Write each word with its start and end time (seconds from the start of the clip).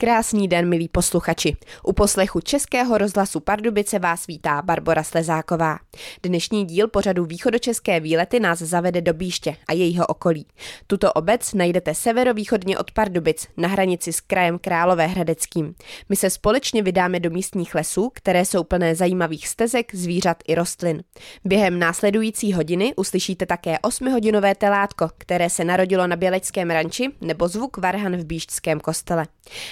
Krásný 0.00 0.48
den, 0.48 0.68
milí 0.68 0.88
posluchači. 0.88 1.56
U 1.82 1.92
poslechu 1.92 2.40
Českého 2.40 2.98
rozhlasu 2.98 3.40
Pardubice 3.40 3.98
vás 3.98 4.26
vítá 4.26 4.62
Barbara 4.62 5.02
Slezáková. 5.02 5.78
Dnešní 6.22 6.64
díl 6.64 6.88
pořadu 6.88 7.24
Východočeské 7.24 8.00
výlety 8.00 8.40
nás 8.40 8.58
zavede 8.58 9.00
do 9.00 9.14
Bíště 9.14 9.56
a 9.68 9.72
jejího 9.72 10.06
okolí. 10.06 10.46
Tuto 10.86 11.12
obec 11.12 11.54
najdete 11.54 11.94
severovýchodně 11.94 12.78
od 12.78 12.90
Pardubic, 12.90 13.48
na 13.56 13.68
hranici 13.68 14.12
s 14.12 14.20
krajem 14.20 14.58
Králové 14.58 15.06
Hradeckým. 15.06 15.74
My 16.08 16.16
se 16.16 16.30
společně 16.30 16.82
vydáme 16.82 17.20
do 17.20 17.30
místních 17.30 17.74
lesů, 17.74 18.10
které 18.14 18.44
jsou 18.44 18.64
plné 18.64 18.94
zajímavých 18.94 19.48
stezek, 19.48 19.94
zvířat 19.94 20.36
i 20.48 20.54
rostlin. 20.54 21.02
Během 21.44 21.78
následující 21.78 22.52
hodiny 22.52 22.94
uslyšíte 22.96 23.46
také 23.46 23.76
8-hodinové 23.76 24.54
telátko, 24.54 25.08
které 25.18 25.50
se 25.50 25.64
narodilo 25.64 26.06
na 26.06 26.16
Běleckém 26.16 26.70
ranči 26.70 27.08
nebo 27.20 27.48
zvuk 27.48 27.76
varhan 27.76 28.16
v 28.16 28.24
Bíštském 28.24 28.80
kostele. 28.80 29.26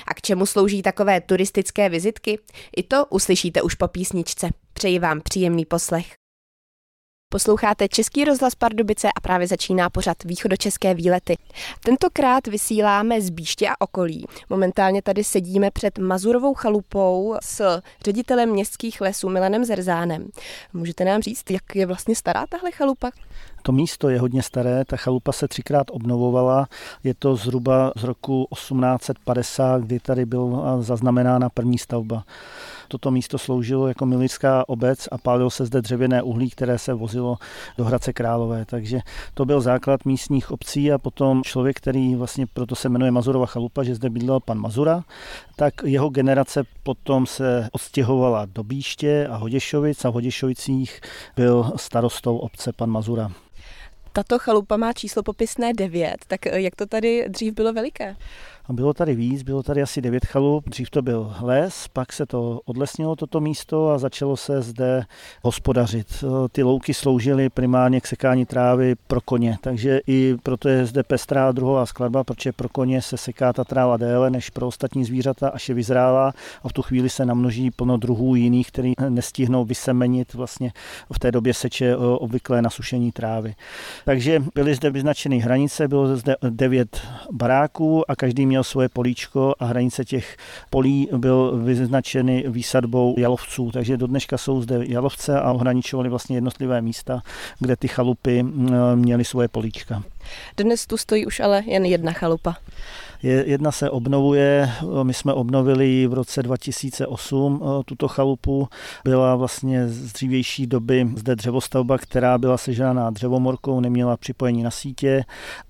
A 0.06 0.17
k 0.18 0.22
čemu 0.22 0.46
slouží 0.46 0.82
takové 0.82 1.20
turistické 1.20 1.88
vizitky? 1.88 2.38
I 2.76 2.82
to 2.82 3.06
uslyšíte 3.06 3.62
už 3.62 3.74
po 3.74 3.88
písničce. 3.88 4.48
Přeji 4.72 4.98
vám 4.98 5.20
příjemný 5.20 5.64
poslech. 5.64 6.06
Posloucháte 7.32 7.88
Český 7.88 8.24
rozhlas 8.24 8.54
Pardubice 8.54 9.08
a 9.16 9.20
právě 9.20 9.46
začíná 9.46 9.90
pořad 9.90 10.24
Východočeské 10.24 10.94
výlety. 10.94 11.36
Tentokrát 11.84 12.46
vysíláme 12.46 13.20
z 13.20 13.30
Bíště 13.30 13.68
a 13.68 13.80
okolí. 13.80 14.26
Momentálně 14.50 15.02
tady 15.02 15.24
sedíme 15.24 15.70
před 15.70 15.98
Mazurovou 15.98 16.54
chalupou 16.54 17.36
s 17.42 17.80
ředitelem 18.04 18.50
městských 18.50 19.00
lesů 19.00 19.28
Milanem 19.28 19.64
Zerzánem. 19.64 20.28
Můžete 20.72 21.04
nám 21.04 21.22
říct, 21.22 21.50
jak 21.50 21.76
je 21.76 21.86
vlastně 21.86 22.16
stará 22.16 22.46
tahle 22.46 22.70
chalupa? 22.70 23.10
To 23.62 23.72
místo 23.72 24.08
je 24.08 24.20
hodně 24.20 24.42
staré, 24.42 24.84
ta 24.84 24.96
chalupa 24.96 25.32
se 25.32 25.48
třikrát 25.48 25.86
obnovovala. 25.90 26.68
Je 27.04 27.14
to 27.14 27.36
zhruba 27.36 27.92
z 27.96 28.04
roku 28.04 28.48
1850, 28.54 29.82
kdy 29.82 30.00
tady 30.00 30.26
byla 30.26 30.82
zaznamenána 30.82 31.48
první 31.48 31.78
stavba. 31.78 32.24
Toto 32.88 33.10
místo 33.10 33.38
sloužilo 33.38 33.88
jako 33.88 34.06
milická 34.06 34.68
obec 34.68 35.08
a 35.12 35.18
pálilo 35.18 35.50
se 35.50 35.66
zde 35.66 35.82
dřevěné 35.82 36.22
uhlí, 36.22 36.50
které 36.50 36.78
se 36.78 36.94
vozilo 36.94 37.36
do 37.78 37.84
Hradce 37.84 38.12
Králové. 38.12 38.64
Takže 38.64 39.00
to 39.34 39.44
byl 39.44 39.60
základ 39.60 40.04
místních 40.04 40.50
obcí 40.50 40.92
a 40.92 40.98
potom 40.98 41.42
člověk, 41.44 41.76
který 41.76 42.14
vlastně 42.14 42.46
proto 42.46 42.74
se 42.74 42.88
jmenuje 42.88 43.10
Mazurova 43.10 43.46
chalupa, 43.46 43.82
že 43.82 43.94
zde 43.94 44.10
bydlel 44.10 44.40
pan 44.40 44.58
Mazura, 44.58 45.04
tak 45.56 45.74
jeho 45.84 46.08
generace 46.08 46.64
potom 46.82 47.26
se 47.26 47.68
odstěhovala 47.72 48.44
do 48.44 48.62
Bíště 48.62 49.26
a 49.30 49.36
Hoděšovic 49.36 50.04
a 50.04 50.10
v 50.10 50.14
Hoděšovicích 50.14 51.00
byl 51.36 51.72
starostou 51.76 52.36
obce 52.36 52.72
pan 52.72 52.90
Mazura. 52.90 53.30
Tato 54.12 54.38
chalupa 54.38 54.76
má 54.76 54.92
číslo 54.92 55.22
popisné 55.22 55.72
9, 55.72 56.16
tak 56.26 56.46
jak 56.46 56.76
to 56.76 56.86
tady 56.86 57.24
dřív 57.28 57.54
bylo 57.54 57.72
veliké? 57.72 58.16
A 58.68 58.72
bylo 58.72 58.94
tady 58.94 59.14
víc, 59.14 59.42
bylo 59.42 59.62
tady 59.62 59.82
asi 59.82 60.00
devět 60.00 60.26
chalup. 60.26 60.68
Dřív 60.68 60.90
to 60.90 61.02
byl 61.02 61.34
les, 61.40 61.88
pak 61.88 62.12
se 62.12 62.26
to 62.26 62.60
odlesnilo 62.64 63.16
toto 63.16 63.40
místo 63.40 63.90
a 63.90 63.98
začalo 63.98 64.36
se 64.36 64.62
zde 64.62 65.04
hospodařit. 65.42 66.24
Ty 66.52 66.62
louky 66.62 66.94
sloužily 66.94 67.50
primárně 67.50 68.00
k 68.00 68.06
sekání 68.06 68.46
trávy 68.46 68.94
pro 69.06 69.20
koně, 69.20 69.56
takže 69.60 70.00
i 70.06 70.36
proto 70.42 70.68
je 70.68 70.86
zde 70.86 71.02
pestrá 71.02 71.52
druhová 71.52 71.86
skladba, 71.86 72.24
protože 72.24 72.52
pro 72.52 72.68
koně 72.68 73.02
se 73.02 73.16
seká 73.16 73.52
ta 73.52 73.64
tráva 73.64 73.96
déle 73.96 74.30
než 74.30 74.50
pro 74.50 74.66
ostatní 74.66 75.04
zvířata, 75.04 75.48
až 75.48 75.68
je 75.68 75.74
vyzrává 75.74 76.32
a 76.62 76.68
v 76.68 76.72
tu 76.72 76.82
chvíli 76.82 77.08
se 77.08 77.26
namnoží 77.26 77.70
plno 77.70 77.96
druhů 77.96 78.34
jiných, 78.34 78.68
který 78.68 78.92
nestihnou 79.08 79.64
vysemenit 79.64 80.34
vlastně 80.34 80.72
v 81.12 81.18
té 81.18 81.32
době 81.32 81.54
seče 81.54 81.96
obvyklé 81.96 82.62
nasušení 82.62 83.12
trávy. 83.12 83.54
Takže 84.04 84.42
byly 84.54 84.74
zde 84.74 84.90
vyznačeny 84.90 85.38
hranice, 85.38 85.88
bylo 85.88 86.16
zde 86.16 86.36
devět 86.50 87.00
baráků 87.32 88.10
a 88.10 88.16
každý 88.16 88.46
měl 88.46 88.57
měl 88.58 88.64
svoje 88.64 88.88
políčko 88.88 89.54
a 89.58 89.64
hranice 89.64 90.04
těch 90.04 90.36
polí 90.70 91.08
byl 91.16 91.56
vyznačeny 91.64 92.44
výsadbou 92.48 93.14
jalovců, 93.18 93.70
takže 93.70 93.96
do 93.96 94.06
dneška 94.06 94.38
jsou 94.38 94.62
zde 94.62 94.80
jalovce 94.86 95.40
a 95.40 95.52
ohraničovali 95.52 96.08
vlastně 96.08 96.36
jednotlivé 96.36 96.82
místa, 96.82 97.22
kde 97.58 97.76
ty 97.76 97.88
chalupy 97.88 98.42
měly 98.94 99.24
svoje 99.24 99.48
políčka. 99.48 100.02
Dnes 100.56 100.86
tu 100.86 100.96
stojí 100.96 101.26
už 101.26 101.40
ale 101.40 101.62
jen 101.66 101.84
jedna 101.84 102.12
chalupa. 102.12 102.56
Jedna 103.22 103.72
se 103.72 103.90
obnovuje, 103.90 104.70
my 105.02 105.14
jsme 105.14 105.32
obnovili 105.32 106.06
v 106.06 106.12
roce 106.12 106.42
2008 106.42 107.62
eh, 107.62 107.84
tuto 107.84 108.08
chalupu. 108.08 108.68
Byla 109.04 109.36
vlastně 109.36 109.88
z 109.88 110.12
dřívější 110.12 110.66
doby 110.66 111.08
zde 111.16 111.36
dřevostavba, 111.36 111.98
která 111.98 112.38
byla 112.38 112.56
sežraná 112.56 113.10
dřevomorkou, 113.10 113.80
neměla 113.80 114.16
připojení 114.16 114.62
na 114.62 114.70
sítě 114.70 115.24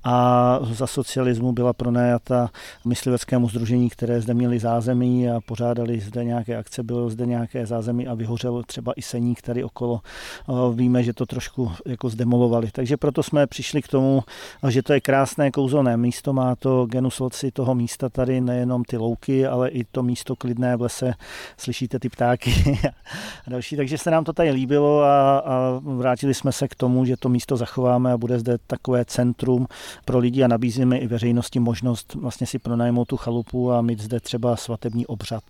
a 0.05 0.59
za 0.63 0.87
socialismu 0.87 1.53
byla 1.53 1.73
pronajata 1.73 2.51
mysliveckému 2.85 3.49
združení, 3.49 3.91
které 3.91 4.21
zde 4.21 4.35
měli 4.35 4.59
zázemí 4.59 5.31
a 5.31 5.41
pořádali 5.41 6.01
zde 6.01 6.25
nějaké 6.25 6.57
akce, 6.57 6.83
bylo 6.83 7.11
zde 7.11 7.27
nějaké 7.27 7.67
zázemí 7.67 8.07
a 8.07 8.15
vyhořel 8.15 8.63
třeba 8.67 8.93
i 8.97 9.03
seník 9.03 9.43
tady 9.43 9.65
okolo. 9.65 10.01
Eh, 10.49 10.53
víme, 10.75 11.03
že 11.03 11.13
to 11.13 11.27
trošku 11.27 11.73
jako 11.87 12.09
zdemolovali. 12.09 12.69
Takže 12.73 12.97
proto 12.97 13.23
jsme 13.23 13.47
přišli 13.47 13.83
k 13.83 13.89
tomu, 13.89 14.23
že 14.69 14.83
to 14.83 14.93
je 14.93 15.01
krásné 15.01 15.51
kouzelné 15.51 15.97
místo, 15.97 16.33
má 16.33 16.57
to 16.57 16.87
genus 16.87 17.21
loci 17.39 17.51
toho 17.51 17.75
místa 17.75 18.09
tady 18.09 18.41
nejenom 18.41 18.85
ty 18.85 18.97
louky, 18.97 19.47
ale 19.47 19.69
i 19.69 19.85
to 19.85 20.03
místo 20.03 20.37
klidné 20.37 20.77
v 20.77 20.83
lese, 20.83 21.13
slyšíte 21.57 21.99
ty 21.99 22.09
ptáky 22.09 22.81
a 23.47 23.51
další. 23.51 23.77
Takže 23.77 23.99
se 23.99 24.11
nám 24.11 24.25
to 24.25 24.33
tady 24.33 24.51
líbilo 24.51 25.03
a, 25.03 25.39
a 25.39 25.81
vrátili 25.83 26.35
jsme 26.35 26.53
se 26.53 26.69
k 26.69 26.75
tomu, 26.75 27.05
že 27.05 27.17
to 27.17 27.29
místo 27.29 27.57
zachováme 27.57 28.13
a 28.13 28.17
bude 28.17 28.39
zde 28.39 28.59
takové 28.67 29.05
centrum 29.05 29.67
pro 30.05 30.19
lidi 30.19 30.45
a 30.45 30.49
nabízíme 30.49 30.99
i 30.99 31.07
veřejnosti 31.07 31.61
možnost 31.61 32.15
vlastně 32.15 32.47
si 32.47 32.59
pronajmout 32.59 33.09
tu 33.09 33.17
chalupu 33.17 33.73
a 33.73 33.83
mít 33.83 34.01
zde 34.01 34.21
třeba 34.21 34.57
svatební 34.57 35.07
obřad. 35.07 35.43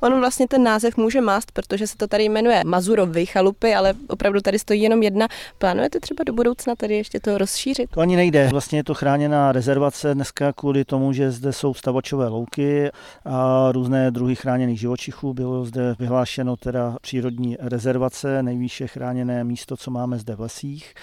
On 0.00 0.20
vlastně 0.20 0.48
ten 0.48 0.62
název 0.62 0.96
může 0.96 1.20
mást, 1.20 1.52
protože 1.52 1.86
se 1.86 1.96
to 1.96 2.06
tady 2.06 2.24
jmenuje 2.24 2.62
Mazurovy 2.64 3.26
chalupy, 3.26 3.74
ale 3.74 3.94
opravdu 4.08 4.40
tady 4.40 4.58
stojí 4.58 4.82
jenom 4.82 5.02
jedna. 5.02 5.28
Plánujete 5.58 6.00
třeba 6.00 6.24
do 6.24 6.32
budoucna 6.32 6.74
tady 6.76 6.96
ještě 6.96 7.20
to 7.20 7.38
rozšířit? 7.38 7.90
To 7.90 8.00
ani 8.00 8.16
nejde. 8.16 8.48
Vlastně 8.48 8.78
je 8.78 8.84
to 8.84 8.94
chráněná 8.94 9.52
rezervace 9.52 10.14
dneska 10.14 10.52
kvůli 10.52 10.84
tomu, 10.84 11.12
že 11.18 11.30
zde 11.30 11.52
jsou 11.52 11.74
stavačové 11.74 12.28
louky 12.28 12.90
a 13.24 13.72
různé 13.72 14.10
druhy 14.10 14.34
chráněných 14.34 14.80
živočichů. 14.80 15.34
Bylo 15.34 15.64
zde 15.64 15.94
vyhlášeno 15.98 16.56
teda 16.56 16.96
přírodní 17.00 17.56
rezervace, 17.60 18.42
nejvýše 18.42 18.86
chráněné 18.86 19.44
místo, 19.44 19.76
co 19.76 19.90
máme 19.90 20.18
zde 20.18 20.34
v 20.34 20.40
lesích 20.40 20.94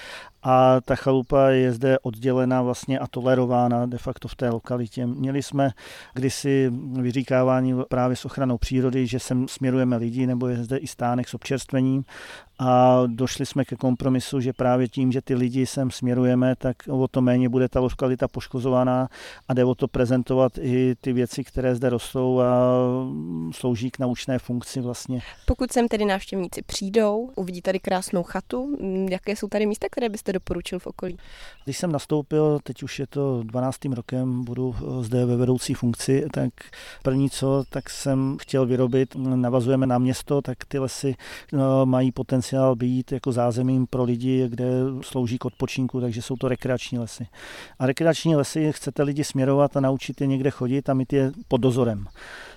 a 0.46 0.82
ta 0.82 0.96
chalupa 0.96 1.50
je 1.50 1.72
zde 1.72 2.00
oddělena 2.00 2.62
vlastně 2.62 3.00
a 3.00 3.08
tolerována 3.08 3.86
de 3.86 3.98
facto 3.98 4.28
v 4.28 4.36
té 4.36 4.50
lokalitě. 4.50 5.06
Měli 5.06 5.44
jsme 5.44 5.72
kdysi 6.14 6.72
vyříkávání 7.02 7.74
právě 7.90 8.16
s 8.16 8.26
ochranou 8.26 8.58
přírody, 8.58 9.08
že 9.08 9.20
sem 9.20 9.48
směrujeme 9.48 9.98
lidi, 9.98 10.28
nebo 10.28 10.48
je 10.48 10.64
zde 10.64 10.78
i 10.78 10.88
stánek 10.88 11.30
s 11.30 11.34
občerstvením 11.34 12.04
a 12.60 13.04
došli 13.08 13.46
jsme 13.46 13.66
ke 13.66 13.76
kompromisu, 13.76 14.40
že 14.40 14.54
právě 14.54 14.88
tím, 14.88 15.12
že 15.12 15.22
ty 15.22 15.36
lidi 15.36 15.66
sem 15.66 15.92
směrujeme, 15.92 16.56
tak 16.56 16.76
o 16.90 17.08
to 17.08 17.22
méně 17.22 17.50
bude 17.50 17.70
ta 17.70 17.80
lokalita 17.80 18.28
poškozovaná 18.28 19.08
a 19.48 19.54
jde 19.54 19.66
o 19.66 19.76
to 19.76 19.88
prezentovat 19.88 20.58
i 20.62 20.96
ty 21.02 21.14
věci, 21.14 21.44
které 21.44 21.76
zde 21.76 21.90
rostou 21.90 22.42
a 22.42 22.56
slouží 23.52 23.92
k 23.92 24.00
naučné 24.00 24.40
funkci 24.40 24.82
vlastně. 24.82 25.22
Pokud 25.46 25.72
sem 25.72 25.88
tedy 25.88 26.06
návštěvníci 26.06 26.62
přijdou, 26.62 27.32
uvidí 27.36 27.62
tady 27.62 27.80
krásnou 27.80 28.24
chatu, 28.24 28.78
jaké 29.10 29.36
jsou 29.36 29.48
tady 29.48 29.66
místa, 29.66 29.88
které 29.92 30.10
byste 30.10 30.34
doporučil 30.34 30.80
v 30.80 30.88
okolí? 30.88 31.18
Když 31.64 31.78
jsem 31.78 31.92
nastoupil, 31.92 32.60
teď 32.64 32.84
už 32.84 33.00
je 33.00 33.08
to 33.08 33.44
12. 33.44 33.86
rokem, 33.86 34.44
budu 34.44 34.76
zde 35.02 35.26
ve 35.26 35.36
vedoucí 35.36 35.74
funkci, 35.74 36.26
tak 36.34 36.50
první 37.04 37.30
co, 37.30 37.64
tak 37.70 37.90
jsem 37.90 38.38
chtěl 38.42 38.66
vyrobit, 38.66 39.16
navazujeme 39.16 39.88
na 39.88 39.98
město, 39.98 40.42
tak 40.42 40.66
ty 40.68 40.80
lesy 40.80 41.16
no, 41.54 41.86
mají 41.86 42.12
potenciál 42.12 42.45
potenciál 42.46 42.76
být 42.76 43.12
jako 43.12 43.32
zázemím 43.32 43.88
pro 43.88 44.04
lidi, 44.04 44.50
kde 44.50 44.66
slouží 45.02 45.38
k 45.38 45.46
odpočinku, 45.46 46.02
takže 46.02 46.22
jsou 46.22 46.36
to 46.36 46.48
rekreační 46.48 47.00
lesy. 47.00 47.28
A 47.80 47.86
rekreační 47.86 48.36
lesy 48.36 48.72
chcete 48.72 49.04
lidi 49.04 49.24
směrovat 49.24 49.78
a 49.78 49.80
naučit 49.80 50.22
je 50.22 50.28
někde 50.28 50.50
chodit 50.50 50.90
a 50.90 50.94
mít 50.94 51.14
je 51.14 51.32
pod 51.48 51.62
dozorem. 51.62 52.06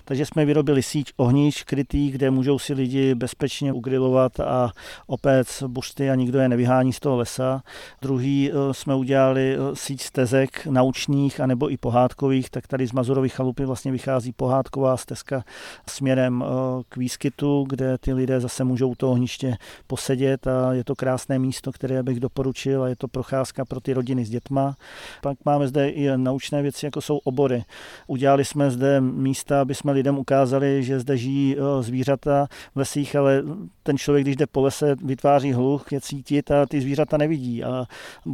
Takže 0.05 0.25
jsme 0.25 0.45
vyrobili 0.45 0.83
síť 0.83 1.13
ohnišť 1.17 1.63
krytých, 1.63 2.13
kde 2.13 2.31
můžou 2.31 2.59
si 2.59 2.73
lidi 2.73 3.15
bezpečně 3.15 3.73
ugrilovat 3.73 4.39
a 4.39 4.71
opět 5.07 5.63
bušty 5.67 6.09
a 6.09 6.15
nikdo 6.15 6.39
je 6.39 6.49
nevyhání 6.49 6.93
z 6.93 6.99
toho 6.99 7.17
lesa. 7.17 7.61
Druhý 8.01 8.51
eh, 8.51 8.73
jsme 8.73 8.95
udělali 8.95 9.55
eh, 9.55 9.75
síť 9.75 10.01
stezek 10.01 10.65
naučných 10.65 11.39
anebo 11.39 11.71
i 11.71 11.77
pohádkových, 11.77 12.49
tak 12.49 12.67
tady 12.67 12.87
z 12.87 12.91
Mazurových 12.91 13.33
chalupy 13.33 13.65
vlastně 13.65 13.91
vychází 13.91 14.31
pohádková 14.31 14.97
stezka 14.97 15.43
směrem 15.89 16.43
eh, 16.43 16.83
k 16.89 16.97
výskytu, 16.97 17.65
kde 17.69 17.97
ty 17.97 18.13
lidé 18.13 18.39
zase 18.39 18.63
můžou 18.63 18.95
to 18.95 19.11
ohniště 19.11 19.57
posedět 19.89 20.47
a 20.47 20.73
je 20.73 20.83
to 20.83 20.95
krásné 20.95 21.39
místo, 21.39 21.71
které 21.71 22.03
bych 22.03 22.19
doporučil 22.19 22.83
a 22.83 22.87
je 22.87 22.95
to 22.95 23.07
procházka 23.07 23.65
pro 23.65 23.79
ty 23.79 23.93
rodiny 23.93 24.25
s 24.25 24.29
dětma. 24.29 24.75
Pak 25.21 25.37
máme 25.45 25.67
zde 25.67 25.89
i 25.89 26.17
naučné 26.17 26.61
věci, 26.61 26.85
jako 26.85 27.01
jsou 27.01 27.17
obory. 27.17 27.63
Udělali 28.07 28.45
jsme 28.45 28.71
zde 28.71 29.01
místa, 29.01 29.61
aby 29.61 29.75
jsme 29.75 29.91
lidem 29.91 30.17
ukázali, 30.17 30.83
že 30.83 30.99
zde 30.99 31.17
žijí 31.17 31.55
zvířata 31.81 32.47
v 32.75 32.77
lesích, 32.77 33.15
ale 33.15 33.43
ten 33.83 33.97
člověk, 33.97 34.25
když 34.25 34.35
jde 34.35 34.47
po 34.47 34.61
lese, 34.61 34.95
vytváří 35.03 35.53
hluch, 35.53 35.91
je 35.91 36.01
cítit 36.01 36.51
a 36.51 36.65
ty 36.65 36.81
zvířata 36.81 37.17
nevidí. 37.17 37.63
A 37.63 37.85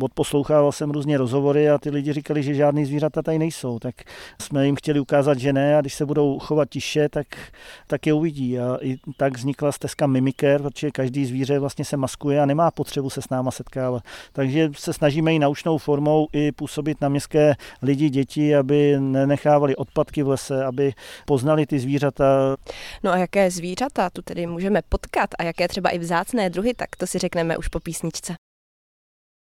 odposlouchával 0.01 0.71
jsem 0.71 0.91
různě 0.91 1.17
rozhovory 1.17 1.69
a 1.69 1.77
ty 1.77 1.89
lidi 1.89 2.13
říkali, 2.13 2.43
že 2.43 2.53
žádný 2.53 2.85
zvířata 2.85 3.21
tady 3.21 3.39
nejsou. 3.39 3.79
Tak 3.79 3.95
jsme 4.41 4.65
jim 4.65 4.75
chtěli 4.75 4.99
ukázat, 4.99 5.39
že 5.39 5.53
ne 5.53 5.77
a 5.77 5.81
když 5.81 5.93
se 5.93 6.05
budou 6.05 6.39
chovat 6.39 6.69
tiše, 6.69 7.09
tak, 7.09 7.27
tak 7.87 8.07
je 8.07 8.13
uvidí. 8.13 8.59
A 8.59 8.77
i 8.81 8.97
tak 9.17 9.37
vznikla 9.37 9.71
stezka 9.71 10.07
Mimiker, 10.07 10.61
protože 10.61 10.91
každý 10.91 11.25
zvíře 11.25 11.44
vlastně 11.59 11.85
se 11.85 11.97
maskuje 11.97 12.41
a 12.41 12.45
nemá 12.45 12.71
potřebu 12.71 13.09
se 13.09 13.21
s 13.21 13.29
náma 13.29 13.51
setkávat. 13.51 14.03
Takže 14.33 14.69
se 14.75 14.93
snažíme 14.93 15.33
i 15.33 15.39
naučnou 15.39 15.77
formou 15.77 16.27
i 16.33 16.51
působit 16.51 17.01
na 17.01 17.09
městské 17.09 17.55
lidi, 17.81 18.09
děti, 18.09 18.55
aby 18.55 18.95
nenechávali 18.99 19.75
odpadky 19.75 20.23
v 20.23 20.27
lese, 20.27 20.65
aby 20.65 20.93
poznali 21.25 21.65
ty 21.65 21.79
zvířata. 21.79 22.55
No 23.03 23.11
a 23.11 23.17
jaké 23.17 23.51
zvířata 23.51 24.09
tu 24.09 24.21
tedy 24.21 24.47
můžeme 24.47 24.81
potkat 24.89 25.29
a 25.39 25.43
jaké 25.43 25.67
třeba 25.67 25.89
i 25.89 25.99
vzácné 25.99 26.49
druhy, 26.49 26.73
tak 26.73 26.95
to 26.97 27.07
si 27.07 27.19
řekneme 27.19 27.57
už 27.57 27.67
po 27.67 27.79
písničce. 27.79 28.35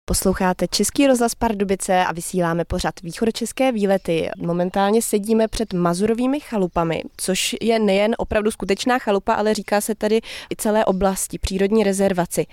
Posloucháte 0.06 0.68
Český 0.68 1.08
rozhlas 1.08 1.36
Pardubice 1.36 2.06
a 2.06 2.12
vysíláme 2.12 2.66
pořad 2.66 3.02
východočeské 3.04 3.72
výlety. 3.72 4.30
Momentálně 4.38 5.02
sedíme 5.02 5.48
před 5.48 5.74
Mazurovými 5.74 6.40
chalupami, 6.40 7.04
což 7.18 7.56
je 7.62 7.80
nejen 7.80 8.16
opravdu 8.18 8.52
skutečná 8.52 9.00
chalupa, 9.00 9.34
ale 9.34 9.54
říká 9.54 9.82
se 9.82 9.96
tady 9.96 10.22
i 10.52 10.56
celé 10.56 10.86
oblasti, 10.86 11.40
přírodní 11.40 11.84
rezervaci. 11.84 12.46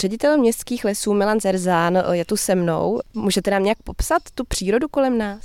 Ředitel 0.00 0.38
městských 0.38 0.84
lesů 0.84 1.14
Milan 1.14 1.40
Zerzán 1.40 2.02
je 2.12 2.24
tu 2.24 2.36
se 2.36 2.54
mnou. 2.54 3.00
Můžete 3.14 3.50
nám 3.50 3.64
nějak 3.64 3.78
popsat 3.84 4.22
tu 4.34 4.44
přírodu 4.44 4.88
kolem 4.88 5.18
nás? 5.18 5.40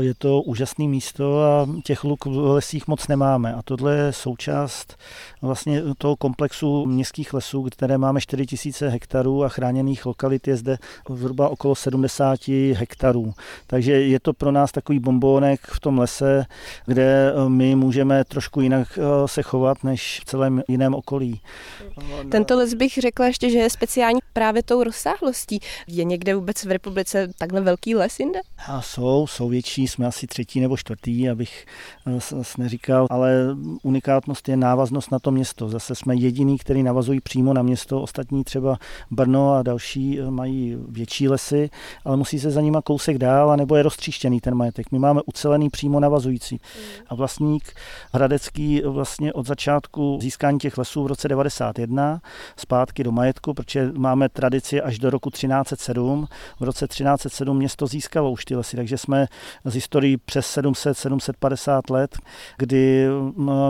Je 0.00 0.14
to 0.14 0.42
úžasné 0.42 0.88
místo 0.88 1.42
a 1.42 1.66
těch 1.84 2.04
luk 2.04 2.26
v 2.26 2.36
lesích 2.36 2.88
moc 2.88 3.08
nemáme. 3.08 3.54
A 3.54 3.62
tohle 3.62 3.96
je 3.96 4.12
součást 4.12 4.96
vlastně 5.42 5.82
toho 5.98 6.16
komplexu 6.16 6.86
městských 6.86 7.34
lesů, 7.34 7.62
které 7.62 7.98
máme 7.98 8.20
4000 8.20 8.88
hektarů 8.88 9.44
a 9.44 9.48
chráněných 9.48 10.06
lokalit 10.06 10.48
je 10.48 10.56
zde 10.56 10.78
zhruba 11.14 11.48
okolo 11.48 11.74
70 11.74 12.48
hektarů. 12.72 13.32
Takže 13.66 13.92
je 13.92 14.20
to 14.20 14.32
pro 14.32 14.52
nás 14.52 14.72
takový 14.72 14.98
bombónek 14.98 15.60
v 15.66 15.80
tom 15.80 15.98
lese, 15.98 16.44
kde 16.86 17.32
my 17.48 17.74
můžeme 17.74 18.24
trošku 18.24 18.60
jinak 18.60 18.98
eh, 18.98 19.28
se 19.28 19.42
chovat 19.42 19.84
než 19.84 20.20
v 20.20 20.24
celém 20.24 20.62
jiném 20.68 20.94
okolí. 20.94 21.40
Tento 22.30 22.56
les 22.56 22.74
bych 22.74 22.98
řekla 22.98 23.26
ještě, 23.26 23.50
že 23.50 23.58
je 23.58 23.70
speciální 23.70 24.20
právě 24.32 24.62
tou 24.62 24.82
rozsáhlostí. 24.82 25.60
Je 25.86 26.04
někde 26.04 26.34
vůbec 26.34 26.64
v 26.64 26.70
republice 26.70 27.28
takhle 27.38 27.60
velký 27.60 27.94
les 27.94 28.20
jinde? 28.20 28.40
A 28.66 28.82
jsou, 28.82 29.26
jsou 29.26 29.48
větší 29.48 29.67
největší, 29.68 29.88
jsme 29.88 30.06
asi 30.06 30.26
třetí 30.26 30.60
nebo 30.60 30.76
čtvrtý, 30.76 31.28
abych 31.28 31.66
eh, 32.06 32.42
neříkal, 32.58 33.06
ale 33.10 33.56
unikátnost 33.82 34.48
je 34.48 34.56
návaznost 34.56 35.10
na 35.12 35.18
to 35.18 35.30
město. 35.30 35.68
Zase 35.68 35.94
jsme 35.94 36.14
jediný, 36.14 36.58
který 36.58 36.82
navazují 36.82 37.20
přímo 37.20 37.54
na 37.54 37.62
město, 37.62 38.02
ostatní 38.02 38.44
třeba 38.44 38.78
Brno 39.10 39.54
a 39.54 39.62
další 39.62 40.20
eh, 40.20 40.30
mají 40.30 40.76
větší 40.88 41.28
lesy, 41.28 41.70
ale 42.04 42.16
musí 42.16 42.38
se 42.38 42.50
za 42.50 42.60
nima 42.60 42.82
kousek 42.82 43.18
dál, 43.18 43.56
nebo 43.56 43.76
je 43.76 43.82
roztříštěný 43.82 44.40
ten 44.40 44.54
majetek. 44.54 44.92
My 44.92 44.98
máme 44.98 45.20
ucelený 45.26 45.70
přímo 45.70 46.00
navazující. 46.00 46.60
A 47.08 47.14
vlastník 47.14 47.74
Hradecký 48.12 48.82
vlastně 48.86 49.32
od 49.32 49.46
začátku 49.46 50.18
získání 50.22 50.58
těch 50.58 50.78
lesů 50.78 51.04
v 51.04 51.06
roce 51.06 51.28
91 51.28 52.20
zpátky 52.56 53.04
do 53.04 53.12
majetku, 53.12 53.54
protože 53.54 53.92
máme 53.96 54.28
tradici 54.28 54.80
až 54.80 54.98
do 54.98 55.10
roku 55.10 55.30
1307. 55.30 56.28
V 56.60 56.64
roce 56.64 56.86
1307 56.86 57.56
město 57.56 57.86
získalo 57.86 58.30
už 58.30 58.44
ty 58.44 58.56
lesy, 58.56 58.76
takže 58.76 58.98
jsme 58.98 59.26
z 59.64 59.74
historií 59.74 60.16
přes 60.16 60.58
700-750 60.58 61.80
let, 61.90 62.16
kdy 62.56 63.06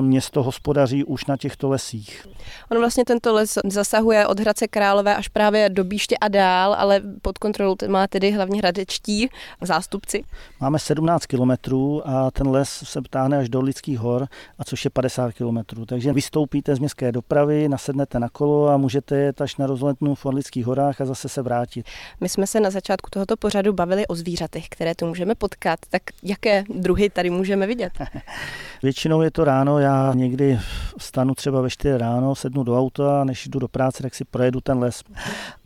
město 0.01 0.43
hospodaří 0.43 1.05
už 1.05 1.27
na 1.27 1.37
těchto 1.37 1.69
lesích. 1.69 2.27
On 2.71 2.79
vlastně 2.79 3.05
tento 3.05 3.35
les 3.35 3.59
zasahuje 3.65 4.27
od 4.27 4.41
Hradce 4.41 4.69
Králové 4.69 5.17
až 5.17 5.29
právě 5.29 5.69
do 5.69 5.85
Bíště 5.85 6.17
a 6.21 6.29
dál, 6.29 6.75
ale 6.75 7.03
pod 7.23 7.39
kontrolou 7.39 7.77
má 7.89 8.07
tedy 8.07 8.31
hlavně 8.31 8.59
hradečtí 8.59 9.29
zástupci. 9.63 10.25
Máme 10.61 10.79
17 10.79 11.27
kilometrů 11.27 12.09
a 12.09 12.31
ten 12.31 12.49
les 12.49 12.69
se 12.69 13.03
ptáhne 13.03 13.39
až 13.39 13.49
do 13.49 13.61
Lidských 13.61 13.99
hor, 13.99 14.27
a 14.59 14.65
což 14.65 14.85
je 14.85 14.91
50 14.91 15.33
kilometrů. 15.33 15.87
Takže 15.87 16.13
vystoupíte 16.13 16.77
z 16.77 16.79
městské 16.79 17.13
dopravy, 17.13 17.69
nasednete 17.69 18.19
na 18.19 18.29
kolo 18.29 18.69
a 18.69 18.77
můžete 18.77 19.17
jet 19.17 19.41
až 19.41 19.57
na 19.57 19.67
rozletnu 19.67 20.15
v 20.15 20.25
Lidských 20.25 20.67
horách 20.67 21.01
a 21.01 21.05
zase 21.05 21.29
se 21.29 21.43
vrátit. 21.43 21.87
My 22.21 22.29
jsme 22.29 22.47
se 22.47 22.61
na 22.61 22.71
začátku 22.71 23.11
tohoto 23.11 23.37
pořadu 23.37 23.73
bavili 23.73 24.07
o 24.07 24.15
zvířatech, 24.15 24.69
které 24.69 24.95
tu 24.95 25.07
můžeme 25.07 25.35
potkat 25.35 25.78
tak 25.91 26.03
jaké 26.23 26.65
druhy 26.75 27.11
tady 27.11 27.31
můžeme 27.31 27.67
vidět? 27.67 27.93
Většinou 28.83 29.23
je 29.23 29.31
to 29.31 29.45
ráno, 29.45 29.79
já 29.79 30.13
někdy 30.15 30.59
stanu 30.99 31.35
třeba 31.35 31.61
ve 31.61 31.71
4 31.71 31.99
ráno, 31.99 32.35
sednu 32.35 32.63
do 32.63 32.79
auta 32.79 33.21
a 33.21 33.25
než 33.25 33.47
jdu 33.47 33.59
do 33.59 33.69
práce, 33.69 34.03
tak 34.03 34.15
si 34.15 34.25
projedu 34.25 34.61
ten 34.61 34.79
les. 34.79 35.03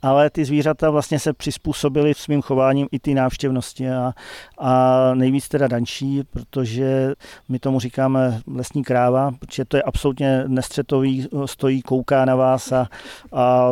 Ale 0.02 0.30
ty 0.30 0.44
zvířata 0.44 0.90
vlastně 0.90 1.18
se 1.18 1.32
přizpůsobily 1.32 2.14
svým 2.14 2.42
chováním 2.42 2.88
i 2.92 2.98
ty 2.98 3.14
návštěvnosti 3.14 3.90
a, 3.90 4.12
a 4.58 5.14
nejvíc 5.14 5.48
teda 5.48 5.68
dančí, 5.68 6.22
protože 6.30 7.14
my 7.48 7.58
tomu 7.58 7.80
říkáme 7.80 8.40
lesní 8.46 8.84
kráva, 8.84 9.30
protože 9.38 9.64
to 9.64 9.76
je 9.76 9.82
absolutně 9.82 10.44
nestřetový, 10.46 11.28
stojí, 11.44 11.82
kouká 11.82 12.24
na 12.24 12.36
vás 12.36 12.72
a, 12.72 12.88
a 13.32 13.70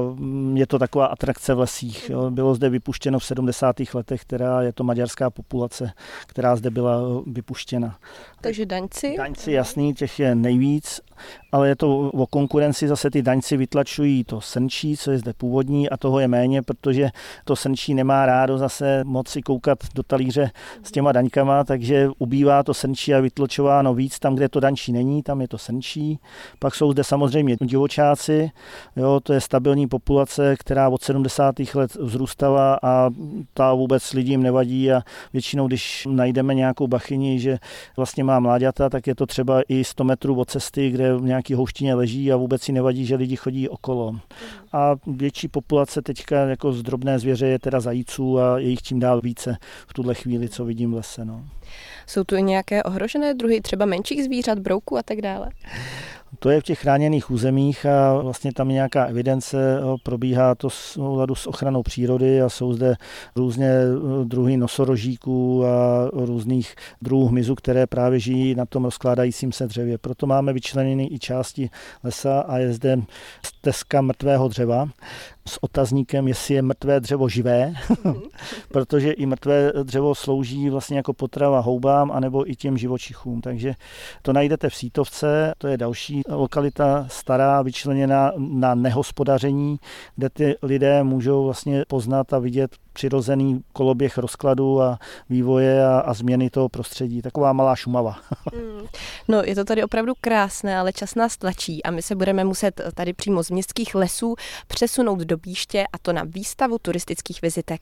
je 0.54 0.66
to 0.66 0.78
taková 0.78 1.06
atrakce 1.06 1.54
v 1.54 1.58
lesích. 1.58 2.10
Jo. 2.10 2.30
Bylo 2.30 2.54
zde 2.54 2.68
vypuštěno 2.68 3.18
v 3.18 3.24
70. 3.24 3.76
letech, 3.94 4.22
která 4.22 4.62
je 4.62 4.72
to 4.72 4.84
maďarská 4.84 5.30
populace, 5.30 5.92
která 6.26 6.56
zde 6.56 6.70
byla 6.70 6.98
vypuštěna. 7.26 7.96
Takže 8.40 8.66
daňci? 8.66 9.14
Daňci, 9.16 9.52
jasný, 9.52 9.94
těch 9.94 10.18
je 10.20 10.34
nejvíc, 10.34 11.00
ale 11.52 11.68
je 11.68 11.76
to 11.76 11.98
o 11.98 12.26
konkurenci, 12.26 12.88
zase 12.88 13.10
ty 13.10 13.22
daňci 13.22 13.56
vytlačují 13.56 14.24
to 14.24 14.40
srnčí, 14.40 14.96
co 14.96 15.10
je 15.10 15.18
zde 15.18 15.32
původní 15.32 15.90
a 15.90 15.96
toho 15.96 16.19
je 16.20 16.28
méně, 16.28 16.62
protože 16.62 17.10
to 17.44 17.56
srnčí 17.56 17.94
nemá 17.94 18.26
rádo 18.26 18.58
zase 18.58 19.04
moci 19.04 19.42
koukat 19.42 19.78
do 19.94 20.02
talíře 20.02 20.50
s 20.82 20.92
těma 20.92 21.12
daňkama, 21.12 21.64
takže 21.64 22.08
ubývá 22.18 22.62
to 22.62 22.74
srnčí 22.74 23.14
a 23.14 23.20
vytlačováno 23.20 23.94
víc 23.94 24.18
tam, 24.18 24.34
kde 24.34 24.48
to 24.48 24.60
daňčí 24.60 24.92
není, 24.92 25.22
tam 25.22 25.40
je 25.40 25.48
to 25.48 25.58
srnčí. 25.58 26.18
Pak 26.58 26.74
jsou 26.74 26.92
zde 26.92 27.04
samozřejmě 27.04 27.56
divočáci, 27.60 28.50
jo, 28.96 29.20
to 29.22 29.32
je 29.32 29.40
stabilní 29.40 29.88
populace, 29.88 30.56
která 30.56 30.88
od 30.88 31.02
70. 31.02 31.54
let 31.74 31.94
vzrůstala 31.94 32.78
a 32.82 33.10
ta 33.54 33.74
vůbec 33.74 34.12
lidím 34.12 34.42
nevadí 34.42 34.92
a 34.92 35.02
většinou, 35.32 35.66
když 35.66 36.08
najdeme 36.10 36.54
nějakou 36.54 36.86
bachyni, 36.86 37.40
že 37.40 37.58
vlastně 37.96 38.24
má 38.24 38.40
mláďata, 38.40 38.88
tak 38.88 39.06
je 39.06 39.14
to 39.14 39.26
třeba 39.26 39.62
i 39.68 39.84
100 39.84 40.04
metrů 40.04 40.40
od 40.40 40.50
cesty, 40.50 40.90
kde 40.90 41.14
v 41.16 41.22
nějaký 41.22 41.54
houštině 41.54 41.94
leží 41.94 42.32
a 42.32 42.36
vůbec 42.36 42.62
si 42.62 42.72
nevadí, 42.72 43.06
že 43.06 43.16
lidi 43.16 43.36
chodí 43.36 43.68
okolo. 43.68 44.16
A 44.72 44.94
větší 45.06 45.48
populace 45.48 46.02
teďka 46.14 46.36
jako 46.36 46.72
z 46.72 46.82
drobné 46.82 47.18
zvěře 47.18 47.46
je 47.46 47.58
teda 47.58 47.80
zajíců 47.80 48.40
a 48.40 48.58
je 48.58 48.68
jich 48.68 48.82
čím 48.82 49.00
dál 49.00 49.20
více 49.20 49.56
v 49.86 49.92
tuhle 49.94 50.14
chvíli, 50.14 50.48
co 50.48 50.64
vidím 50.64 50.92
v 50.92 50.94
lese. 50.94 51.24
No. 51.24 51.44
Jsou 52.06 52.24
tu 52.24 52.36
i 52.36 52.42
nějaké 52.42 52.82
ohrožené 52.82 53.34
druhy, 53.34 53.60
třeba 53.60 53.84
menších 53.84 54.24
zvířat, 54.24 54.58
brouků 54.58 54.98
a 54.98 55.02
tak 55.02 55.20
dále? 55.20 55.50
To 56.38 56.50
je 56.50 56.60
v 56.60 56.64
těch 56.64 56.78
chráněných 56.78 57.30
územích 57.30 57.86
a 57.86 58.14
vlastně 58.14 58.52
tam 58.52 58.68
nějaká 58.68 59.04
evidence, 59.04 59.80
probíhá 60.02 60.54
to 60.54 60.70
s 60.70 60.74
souladu 60.74 61.34
s 61.34 61.46
ochranou 61.46 61.82
přírody 61.82 62.42
a 62.42 62.48
jsou 62.48 62.72
zde 62.72 62.94
různě 63.36 63.70
druhy 64.24 64.56
nosorožíků 64.56 65.64
a 65.64 66.08
různých 66.12 66.74
druhů 67.02 67.26
hmyzu, 67.26 67.54
které 67.54 67.86
právě 67.86 68.20
žijí 68.20 68.54
na 68.54 68.66
tom 68.66 68.84
rozkládajícím 68.84 69.52
se 69.52 69.66
dřevě. 69.66 69.98
Proto 69.98 70.26
máme 70.26 70.52
vyčleněny 70.52 71.08
i 71.12 71.18
části 71.18 71.70
lesa 72.04 72.40
a 72.40 72.58
je 72.58 72.72
zde 72.72 73.02
stezka 73.46 74.00
mrtvého 74.00 74.48
dřeva 74.48 74.88
s 75.50 75.62
otazníkem, 75.62 76.28
jestli 76.28 76.54
je 76.54 76.62
mrtvé 76.62 77.00
dřevo 77.00 77.28
živé, 77.28 77.74
protože 78.68 79.12
i 79.12 79.26
mrtvé 79.26 79.72
dřevo 79.82 80.14
slouží 80.14 80.70
vlastně 80.70 80.96
jako 80.96 81.12
potrava 81.12 81.60
houbám 81.60 82.12
anebo 82.12 82.50
i 82.50 82.56
těm 82.56 82.78
živočichům. 82.78 83.40
Takže 83.40 83.74
to 84.22 84.32
najdete 84.32 84.70
v 84.70 84.74
Sítovce, 84.74 85.52
to 85.58 85.68
je 85.68 85.76
další 85.76 86.22
lokalita 86.28 87.06
stará, 87.08 87.62
vyčleněná 87.62 88.32
na 88.36 88.74
nehospodaření, 88.74 89.76
kde 90.16 90.30
ty 90.30 90.56
lidé 90.62 91.02
můžou 91.02 91.44
vlastně 91.44 91.84
poznat 91.88 92.32
a 92.32 92.38
vidět 92.38 92.70
přirozený 93.00 93.62
koloběh 93.72 94.18
rozkladu 94.18 94.82
a 94.82 94.98
vývoje 95.28 95.86
a, 95.86 96.00
a 96.00 96.14
změny 96.14 96.50
toho 96.50 96.68
prostředí. 96.68 97.22
Taková 97.22 97.52
malá 97.52 97.76
šumava. 97.76 98.18
Mm. 98.54 98.86
No, 99.28 99.42
je 99.42 99.54
to 99.54 99.64
tady 99.64 99.84
opravdu 99.84 100.12
krásné, 100.20 100.78
ale 100.78 100.92
čas 100.92 101.14
nás 101.14 101.36
tlačí 101.36 101.82
a 101.82 101.90
my 101.90 102.02
se 102.02 102.14
budeme 102.14 102.44
muset 102.44 102.80
tady 102.94 103.12
přímo 103.12 103.42
z 103.42 103.50
městských 103.50 103.94
lesů 103.94 104.34
přesunout 104.66 105.18
do 105.18 105.36
Bíště 105.36 105.84
a 105.92 105.98
to 105.98 106.12
na 106.12 106.22
výstavu 106.26 106.78
turistických 106.82 107.42
vizitek. 107.42 107.80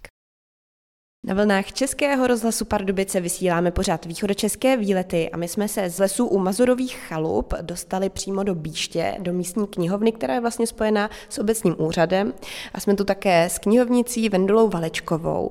Na 1.28 1.34
vlnách 1.34 1.72
Českého 1.72 2.26
rozhlasu 2.26 2.64
Pardubice 2.64 3.20
vysíláme 3.20 3.70
pořád 3.70 4.06
východočeské 4.06 4.76
výlety 4.76 5.30
a 5.30 5.36
my 5.36 5.48
jsme 5.48 5.68
se 5.68 5.90
z 5.90 5.98
lesů 5.98 6.26
u 6.26 6.38
Mazurových 6.38 6.96
chalup 6.96 7.54
dostali 7.60 8.10
přímo 8.10 8.42
do 8.42 8.54
Bíště, 8.54 9.14
do 9.18 9.32
místní 9.32 9.66
knihovny, 9.66 10.12
která 10.12 10.34
je 10.34 10.40
vlastně 10.40 10.66
spojená 10.66 11.10
s 11.28 11.38
obecním 11.38 11.74
úřadem 11.78 12.34
a 12.74 12.80
jsme 12.80 12.94
tu 12.94 13.04
také 13.04 13.44
s 13.44 13.58
knihovnicí 13.58 14.28
Vendulou 14.28 14.68
Valečkovou. 14.68 15.50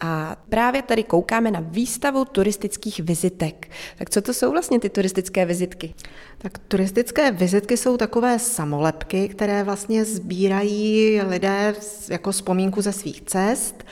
A 0.00 0.36
právě 0.48 0.82
tady 0.82 1.02
koukáme 1.02 1.50
na 1.50 1.60
výstavu 1.62 2.24
turistických 2.24 3.00
vizitek. 3.00 3.70
Tak 3.98 4.10
co 4.10 4.22
to 4.22 4.34
jsou 4.34 4.50
vlastně 4.50 4.80
ty 4.80 4.88
turistické 4.88 5.46
vizitky? 5.46 5.94
Tak 6.38 6.58
turistické 6.58 7.32
vizitky 7.32 7.76
jsou 7.76 7.96
takové 7.96 8.38
samolepky, 8.38 9.28
které 9.28 9.64
vlastně 9.64 10.04
sbírají 10.04 11.20
lidé 11.20 11.74
jako 12.08 12.32
vzpomínku 12.32 12.82
ze 12.82 12.92
svých 12.92 13.20
cest. 13.20 13.84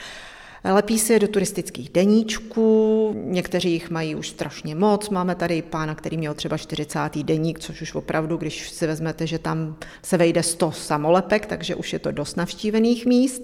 Lepí 0.73 0.99
si 0.99 1.13
je 1.13 1.19
do 1.19 1.27
turistických 1.27 1.89
deníčků, 1.89 3.13
někteří 3.25 3.71
jich 3.71 3.89
mají 3.89 4.15
už 4.15 4.29
strašně 4.29 4.75
moc. 4.75 5.09
Máme 5.09 5.35
tady 5.35 5.61
pána, 5.61 5.95
který 5.95 6.17
měl 6.17 6.33
třeba 6.33 6.57
40. 6.57 6.99
deník, 7.23 7.59
což 7.59 7.81
už 7.81 7.95
opravdu, 7.95 8.37
když 8.37 8.69
si 8.69 8.87
vezmete, 8.87 9.27
že 9.27 9.39
tam 9.39 9.75
se 10.03 10.17
vejde 10.17 10.43
100 10.43 10.71
samolepek, 10.71 11.45
takže 11.45 11.75
už 11.75 11.93
je 11.93 11.99
to 11.99 12.11
dost 12.11 12.37
navštívených 12.37 13.05
míst. 13.05 13.41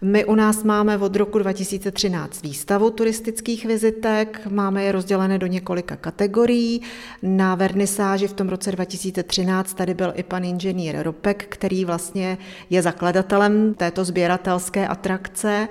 My 0.00 0.24
u 0.24 0.34
nás 0.34 0.62
máme 0.62 0.98
od 0.98 1.16
roku 1.16 1.38
2013 1.38 2.42
výstavu 2.42 2.90
turistických 2.90 3.64
vizitek, 3.64 4.40
máme 4.50 4.84
je 4.84 4.92
rozdělené 4.92 5.38
do 5.38 5.46
několika 5.46 5.96
kategorií. 5.96 6.82
Na 7.22 7.54
vernisáži 7.54 8.28
v 8.28 8.32
tom 8.32 8.48
roce 8.48 8.72
2013 8.72 9.74
tady 9.74 9.94
byl 9.94 10.12
i 10.16 10.22
pan 10.22 10.44
inženýr 10.44 11.02
Ropek, 11.02 11.46
který 11.48 11.84
vlastně 11.84 12.38
je 12.70 12.82
zakladatelem 12.82 13.74
této 13.74 14.04
sběratelské 14.04 14.88
atrakce. 14.88 15.68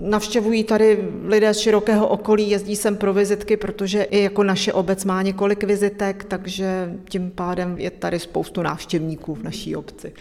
Navštěvují 0.00 0.64
tady 0.64 1.08
lidé 1.24 1.54
z 1.54 1.58
širokého 1.58 2.08
okolí, 2.08 2.50
jezdí 2.50 2.76
sem 2.76 2.96
pro 2.96 3.14
vizitky, 3.14 3.56
protože 3.56 4.02
i 4.02 4.22
jako 4.22 4.42
naše 4.42 4.72
obec 4.72 5.04
má 5.04 5.22
několik 5.22 5.64
vizitek, 5.64 6.24
takže 6.24 6.94
tím 7.08 7.30
pádem 7.30 7.78
je 7.78 7.90
tady 7.90 8.18
spoustu 8.18 8.62
návštěvníků 8.62 9.34
v 9.34 9.42
naší 9.42 9.76
obci. 9.76 10.12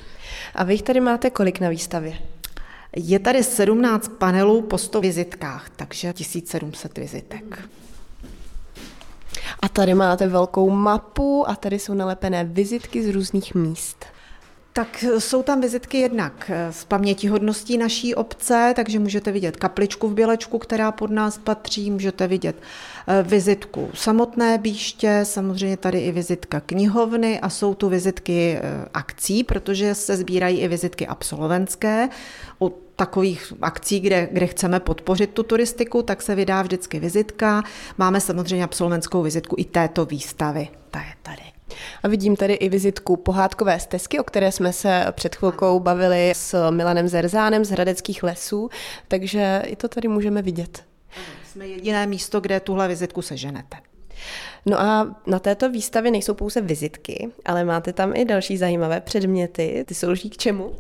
A 0.56 0.64
vy 0.64 0.74
jich 0.74 0.82
tady 0.82 1.00
máte 1.00 1.30
kolik 1.30 1.60
na 1.60 1.70
výstavě? 1.70 2.18
Je 2.96 3.20
tady 3.20 3.44
17 3.44 4.08
panelů 4.08 4.62
po 4.62 4.78
100 4.78 5.02
vizitkách, 5.02 5.70
takže 5.76 6.14
1700 6.14 6.98
vizitek. 6.98 7.70
A 9.60 9.70
tady 9.70 9.94
máte 9.94 10.28
velkou 10.28 10.70
mapu 10.70 11.50
a 11.50 11.56
tady 11.56 11.80
jsou 11.80 11.94
nalepené 11.94 12.44
vizitky 12.44 13.04
z 13.04 13.10
různých 13.10 13.56
míst. 13.56 14.06
Tak 14.74 15.06
jsou 15.18 15.44
tam 15.44 15.62
vizitky 15.62 15.98
jednak 15.98 16.52
z 16.70 16.86
pamětihodností 16.86 17.78
naší 17.78 18.16
obce, 18.16 18.74
takže 18.76 19.00
můžete 19.00 19.32
vidět 19.32 19.58
kapličku 19.58 20.08
v 20.08 20.14
Bělečku, 20.14 20.60
která 20.60 20.92
pod 20.92 21.12
nás 21.12 21.38
patří, 21.38 21.92
můžete 21.92 22.28
vidět 22.28 22.56
eh, 23.08 23.24
vizitku 23.24 23.90
samotné 23.94 24.58
bíště, 24.58 25.20
samozřejmě 25.24 25.78
tady 25.78 26.00
i 26.00 26.12
vizitka 26.12 26.60
knihovny 26.60 27.40
a 27.40 27.50
jsou 27.50 27.74
tu 27.74 27.90
vizitky 27.90 28.60
eh, 28.62 28.62
akcí, 28.94 29.44
protože 29.44 29.96
se 29.96 30.18
sbírají 30.18 30.60
i 30.60 30.68
vizitky 30.68 31.08
absolventské. 31.08 32.10
U 32.62 32.85
takových 32.96 33.54
akcí, 33.62 34.00
kde, 34.00 34.28
kde 34.32 34.48
chceme 34.48 34.80
podpořit 34.80 35.30
tu 35.30 35.44
turistiku, 35.44 36.02
tak 36.02 36.22
se 36.22 36.36
vydá 36.36 36.62
vždycky 36.62 37.00
vizitka. 37.00 37.64
Máme 37.98 38.22
samozřejmě 38.22 38.64
absolventskou 38.64 39.22
vizitku 39.22 39.56
i 39.60 39.66
této 39.66 40.06
výstavy. 40.06 40.68
Ta 40.92 41.00
je 41.00 41.14
tady. 41.24 41.42
A 42.04 42.08
vidím 42.08 42.36
tady 42.36 42.54
i 42.54 42.70
vizitku 42.70 43.16
pohádkové 43.16 43.80
stezky, 43.80 44.20
o 44.20 44.24
které 44.24 44.52
jsme 44.52 44.74
se 44.74 45.06
před 45.12 45.36
chvilkou 45.36 45.80
bavili 45.80 46.32
s 46.36 46.70
Milanem 46.70 47.08
Zerzánem 47.08 47.66
z 47.66 47.70
Hradeckých 47.70 48.24
lesů, 48.24 48.70
takže 49.08 49.64
i 49.66 49.76
to 49.76 49.88
tady 49.88 50.08
můžeme 50.08 50.42
vidět. 50.42 50.84
Jsme 51.52 51.68
jediné 51.68 52.08
místo, 52.08 52.42
kde 52.42 52.60
tuhle 52.60 52.88
vizitku 52.88 53.22
seženete. 53.22 53.78
No 54.66 54.82
a 54.82 55.16
na 55.28 55.40
této 55.40 55.70
výstavě 55.70 56.12
nejsou 56.12 56.34
pouze 56.34 56.62
vizitky, 56.62 57.30
ale 57.46 57.66
máte 57.66 57.94
tam 57.94 58.16
i 58.16 58.26
další 58.26 58.58
zajímavé 58.58 59.02
předměty. 59.02 59.86
Ty 59.88 59.96
slouží 59.96 60.30
k 60.30 60.38
čemu? 60.38 60.76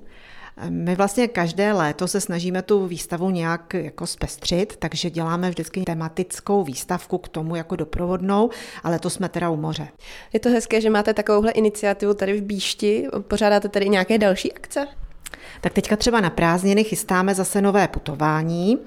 My 0.70 0.96
vlastně 0.96 1.28
každé 1.28 1.74
léto 1.74 2.08
se 2.08 2.22
snažíme 2.22 2.62
tu 2.62 2.88
výstavu 2.88 3.30
nějak 3.30 3.74
jako 3.74 4.08
zpestřit, 4.08 4.76
takže 4.80 5.10
děláme 5.10 5.50
vždycky 5.50 5.82
tematickou 5.82 6.64
výstavku 6.64 7.18
k 7.18 7.28
tomu 7.28 7.56
jako 7.56 7.76
doprovodnou, 7.76 8.50
ale 8.84 9.00
to 9.00 9.10
jsme 9.10 9.30
teda 9.30 9.50
u 9.50 9.56
moře. 9.56 9.88
Je 10.34 10.40
to 10.40 10.50
hezké, 10.50 10.82
že 10.82 10.90
máte 10.90 11.14
takovouhle 11.14 11.52
iniciativu 11.52 12.14
tady 12.14 12.42
v 12.42 12.44
Bíšti. 12.44 13.08
Pořádáte 13.28 13.70
tady 13.70 13.90
nějaké 13.90 14.18
další 14.18 14.54
akce? 14.54 14.88
Tak 15.66 15.74
teďka 15.74 15.96
třeba 15.96 16.22
na 16.22 16.30
prázdniny 16.30 16.84
chystáme 16.84 17.36
zase 17.36 17.62
nové 17.62 17.88
putování. 17.88 18.78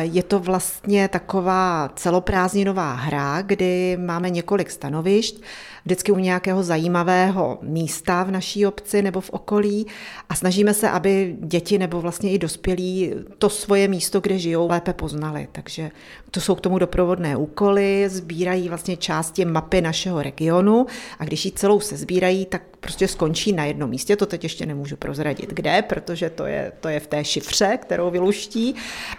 Je 0.00 0.22
to 0.22 0.38
vlastně 0.38 1.08
taková 1.08 1.90
celoprázdninová 1.96 2.92
hra, 2.92 3.42
kdy 3.42 3.96
máme 4.00 4.30
několik 4.30 4.70
stanovišť 4.70 5.42
vždycky 5.84 6.12
u 6.12 6.18
nějakého 6.18 6.62
zajímavého 6.62 7.58
místa 7.62 8.22
v 8.22 8.30
naší 8.30 8.66
obci 8.66 9.02
nebo 9.02 9.20
v 9.20 9.30
okolí 9.30 9.86
a 10.28 10.34
snažíme 10.34 10.74
se, 10.74 10.90
aby 10.90 11.36
děti 11.40 11.78
nebo 11.78 12.00
vlastně 12.00 12.30
i 12.30 12.38
dospělí 12.38 13.14
to 13.38 13.48
svoje 13.50 13.88
místo, 13.88 14.20
kde 14.20 14.38
žijou, 14.38 14.68
lépe 14.68 14.92
poznali. 14.92 15.48
Takže 15.52 15.90
to 16.30 16.40
jsou 16.40 16.54
k 16.54 16.60
tomu 16.60 16.78
doprovodné 16.78 17.36
úkoly, 17.36 18.08
sbírají 18.08 18.68
vlastně 18.68 18.96
části 18.96 19.44
mapy 19.44 19.80
našeho 19.80 20.22
regionu 20.22 20.86
a 21.18 21.24
když 21.24 21.44
ji 21.44 21.52
celou 21.52 21.80
se 21.80 21.96
sbírají, 21.96 22.46
tak 22.46 22.62
prostě 22.80 23.08
skončí 23.08 23.52
na 23.52 23.64
jednom 23.64 23.90
místě. 23.90 24.16
To 24.16 24.26
teď 24.26 24.42
ještě 24.42 24.66
nemůžu 24.66 24.96
prozradit, 24.96 25.54
kde, 25.54 25.82
protože 25.82 26.11
to 26.30 26.46
je, 26.46 26.72
to 26.80 26.88
je 26.88 27.00
v 27.00 27.06
té 27.06 27.24
šifře, 27.24 27.78
kterou 27.82 28.10
vyluští 28.10 28.74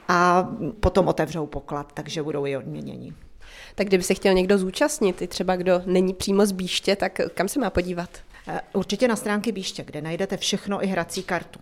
a 0.07 0.49
potom 0.79 1.07
otevřou 1.07 1.45
poklad, 1.45 1.91
takže 1.93 2.23
budou 2.23 2.45
i 2.45 2.57
odměněni. 2.57 3.13
Tak 3.75 3.87
kdyby 3.87 4.03
se 4.03 4.13
chtěl 4.13 4.33
někdo 4.33 4.57
zúčastnit, 4.57 5.21
i 5.21 5.27
třeba 5.27 5.55
kdo 5.55 5.81
není 5.85 6.13
přímo 6.13 6.45
z 6.45 6.51
Bíště, 6.51 6.95
tak 6.95 7.21
kam 7.33 7.47
se 7.47 7.59
má 7.59 7.69
podívat? 7.69 8.09
Eh, 8.47 8.61
určitě 8.73 9.07
na 9.07 9.15
stránky 9.15 9.51
Bíště, 9.51 9.83
kde 9.83 10.01
najdete 10.01 10.37
všechno 10.37 10.83
i 10.83 10.87
hrací 10.87 11.23
kartu. 11.23 11.59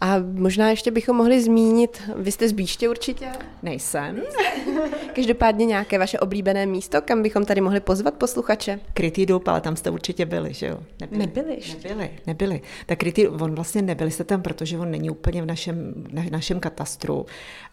A 0.00 0.18
možná 0.18 0.70
ještě 0.70 0.90
bychom 0.90 1.16
mohli 1.16 1.42
zmínit, 1.42 2.02
vy 2.16 2.32
jste 2.32 2.48
z 2.48 2.52
Bíště 2.52 2.88
určitě? 2.88 3.26
Nejsem. 3.62 4.22
Každopádně 5.14 5.66
nějaké 5.66 5.98
vaše 5.98 6.18
oblíbené 6.18 6.66
místo, 6.66 7.02
kam 7.02 7.22
bychom 7.22 7.44
tady 7.44 7.60
mohli 7.60 7.80
pozvat 7.80 8.14
posluchače? 8.14 8.80
Krytý 8.94 9.26
doup, 9.26 9.48
ale 9.48 9.60
tam 9.60 9.76
jste 9.76 9.90
určitě 9.90 10.26
byli, 10.26 10.54
že 10.54 10.66
jo? 10.66 10.78
Nebyli. 11.00 11.26
Nebyli. 11.26 11.58
Nebyli, 11.74 12.10
nebyli. 12.26 12.60
Tak 12.86 12.98
krytý, 12.98 13.28
on 13.28 13.54
vlastně 13.54 13.82
nebyli 13.82 14.10
jste 14.10 14.24
tam, 14.24 14.42
protože 14.42 14.78
on 14.78 14.90
není 14.90 15.10
úplně 15.10 15.42
v 15.42 15.46
našem, 15.46 15.94
v 15.96 16.30
našem 16.30 16.60
katastru, 16.60 17.26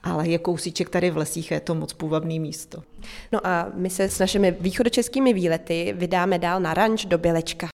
ale 0.04 0.28
je 0.28 0.38
kousíček 0.38 0.90
tady 0.90 1.12
v 1.12 1.18
lesích, 1.18 1.52
je 1.52 1.60
to 1.60 1.76
moc 1.76 1.94
půvabný 1.94 2.40
místo. 2.40 2.84
No 3.32 3.48
a 3.48 3.72
my 3.74 3.90
se 3.90 4.10
s 4.10 4.20
našimi 4.20 4.56
východočeskými 4.60 5.34
výlety 5.34 5.94
vydáme 5.98 6.40
dál 6.40 6.60
na 6.60 6.74
ranč 6.74 7.06
do 7.06 7.18
Bělečka. 7.18 7.68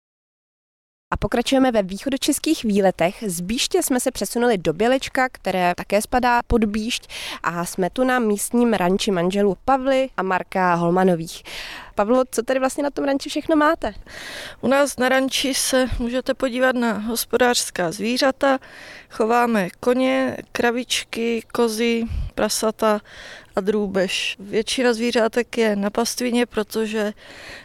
A 1.15 1.17
pokračujeme 1.17 1.72
ve 1.72 1.84
východočeských 1.84 2.63
výletech. 2.63 3.24
Z 3.27 3.41
Bíště 3.41 3.84
jsme 3.84 4.00
se 4.00 4.12
přesunuli 4.12 4.57
do 4.57 4.74
Bělečka, 4.74 5.29
které 5.31 5.74
také 5.77 6.01
spadá 6.01 6.41
pod 6.48 6.63
Bíšť 6.65 7.10
a 7.43 7.65
jsme 7.65 7.89
tu 7.89 8.03
na 8.03 8.19
místním 8.19 8.74
ranči 8.74 9.12
manželů 9.12 9.57
Pavly 9.65 10.10
a 10.17 10.24
Marka 10.24 10.74
Holmanových. 10.74 11.43
Pavlo, 11.95 12.24
co 12.31 12.43
tady 12.43 12.60
vlastně 12.60 12.84
na 12.84 12.89
tom 12.89 13.05
ranči 13.05 13.29
všechno 13.29 13.55
máte? 13.55 13.93
U 14.62 14.67
nás 14.67 14.98
na 14.98 15.10
ranči 15.10 15.53
se 15.53 15.86
můžete 16.00 16.34
podívat 16.34 16.75
na 16.75 16.93
hospodářská 16.93 17.91
zvířata. 17.91 18.60
Chováme 19.10 19.69
koně, 19.79 20.38
kravičky, 20.51 21.43
kozy, 21.53 22.03
prasata 22.36 23.01
a 23.55 23.62
drůbež. 23.62 24.36
Většina 24.39 24.93
zvířátek 24.93 25.57
je 25.57 25.75
na 25.75 25.89
pastvině, 25.89 26.45
protože 26.45 27.13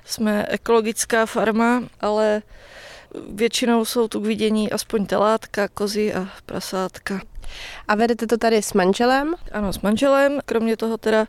jsme 0.05 0.47
ekologická 0.49 1.27
farma, 1.27 1.83
ale 2.01 2.43
Většinou 3.31 3.85
jsou 3.85 4.09
tu 4.09 4.21
k 4.21 4.27
vidění 4.27 4.73
aspoň 4.73 5.07
telátka, 5.07 5.69
kozy 5.69 6.15
a 6.15 6.29
prasátka. 6.47 7.21
A 7.89 7.95
vedete 7.95 8.27
to 8.27 8.39
tady 8.39 8.63
s 8.63 8.73
manželem? 8.73 9.35
Ano, 9.53 9.73
s 9.73 9.81
manželem. 9.81 10.41
Kromě 10.45 10.77
toho 10.77 10.99
teda 10.99 11.27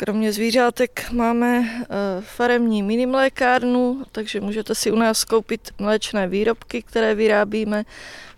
Kromě 0.00 0.32
zvířátek 0.32 1.10
máme 1.12 1.64
eh, 1.82 1.86
faremní 2.20 2.82
minimlékárnu, 2.82 4.02
takže 4.12 4.40
můžete 4.40 4.74
si 4.74 4.90
u 4.90 4.96
nás 4.96 5.24
koupit 5.24 5.70
mléčné 5.78 6.28
výrobky, 6.28 6.82
které 6.82 7.14
vyrábíme. 7.14 7.84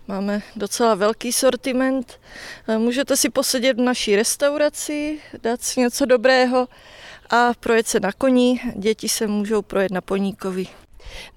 Máme 0.07 0.41
docela 0.55 0.95
velký 0.95 1.31
sortiment. 1.31 2.19
Eh, 2.67 2.77
můžete 2.77 3.17
si 3.17 3.29
posedět 3.29 3.77
v 3.77 3.81
naší 3.81 4.15
restauraci, 4.15 5.19
dát 5.43 5.61
si 5.61 5.79
něco 5.79 6.05
dobrého 6.05 6.67
a 7.29 7.51
projet 7.59 7.87
se 7.87 7.99
na 7.99 8.11
koni. 8.11 8.61
Děti 8.75 9.09
se 9.09 9.27
můžou 9.27 9.61
projet 9.61 9.91
na 9.91 10.01
poníkovi. 10.01 10.67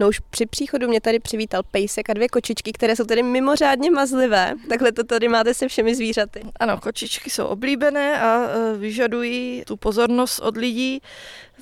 No 0.01 0.09
už 0.09 0.21
při 0.31 0.47
příchodu 0.47 0.89
mě 0.89 1.01
tady 1.01 1.19
přivítal 1.19 1.63
pejsek 1.71 2.11
a 2.11 2.13
dvě 2.13 2.29
kočičky, 2.29 2.73
které 2.73 2.97
jsou 2.97 3.05
tady 3.05 3.23
mimořádně 3.23 3.91
mazlivé. 3.91 4.55
Takhle 4.69 4.93
to 4.93 5.05
tady 5.05 5.29
máte 5.29 5.55
se 5.55 5.69
všemi 5.69 5.95
zvířaty. 5.95 6.43
Ano, 6.61 6.81
kočičky 6.81 7.31
jsou 7.31 7.45
oblíbené 7.45 8.21
a 8.21 8.49
e, 8.49 8.77
vyžadují 8.77 9.63
tu 9.67 9.77
pozornost 9.77 10.39
od 10.39 10.57
lidí, 10.57 11.01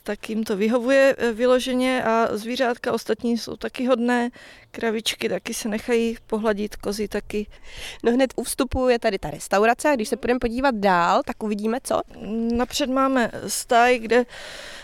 tak 0.06 0.30
jim 0.30 0.44
to 0.44 0.56
vyhovuje 0.56 1.16
eh, 1.18 1.32
vyloženě 1.32 2.04
a 2.04 2.36
zvířátka 2.36 2.92
ostatní 2.92 3.38
jsou 3.38 3.56
taky 3.56 3.86
hodné, 3.86 4.30
kravičky 4.70 5.28
taky 5.28 5.54
se 5.54 5.68
nechají 5.68 6.16
pohladit, 6.26 6.76
kozy 6.76 7.08
taky. 7.08 7.46
No 8.02 8.12
hned 8.12 8.32
u 8.36 8.42
vstupu 8.42 8.88
je 8.88 8.98
tady 8.98 9.18
ta 9.18 9.30
restaurace 9.30 9.88
a 9.88 9.94
když 9.94 10.08
se 10.08 10.16
budeme 10.16 10.40
podívat 10.40 10.74
dál, 10.74 11.22
tak 11.26 11.42
uvidíme 11.42 11.78
co? 11.84 12.00
Napřed 12.56 12.90
máme 12.90 13.30
stáj, 13.46 13.98
kde 13.98 14.24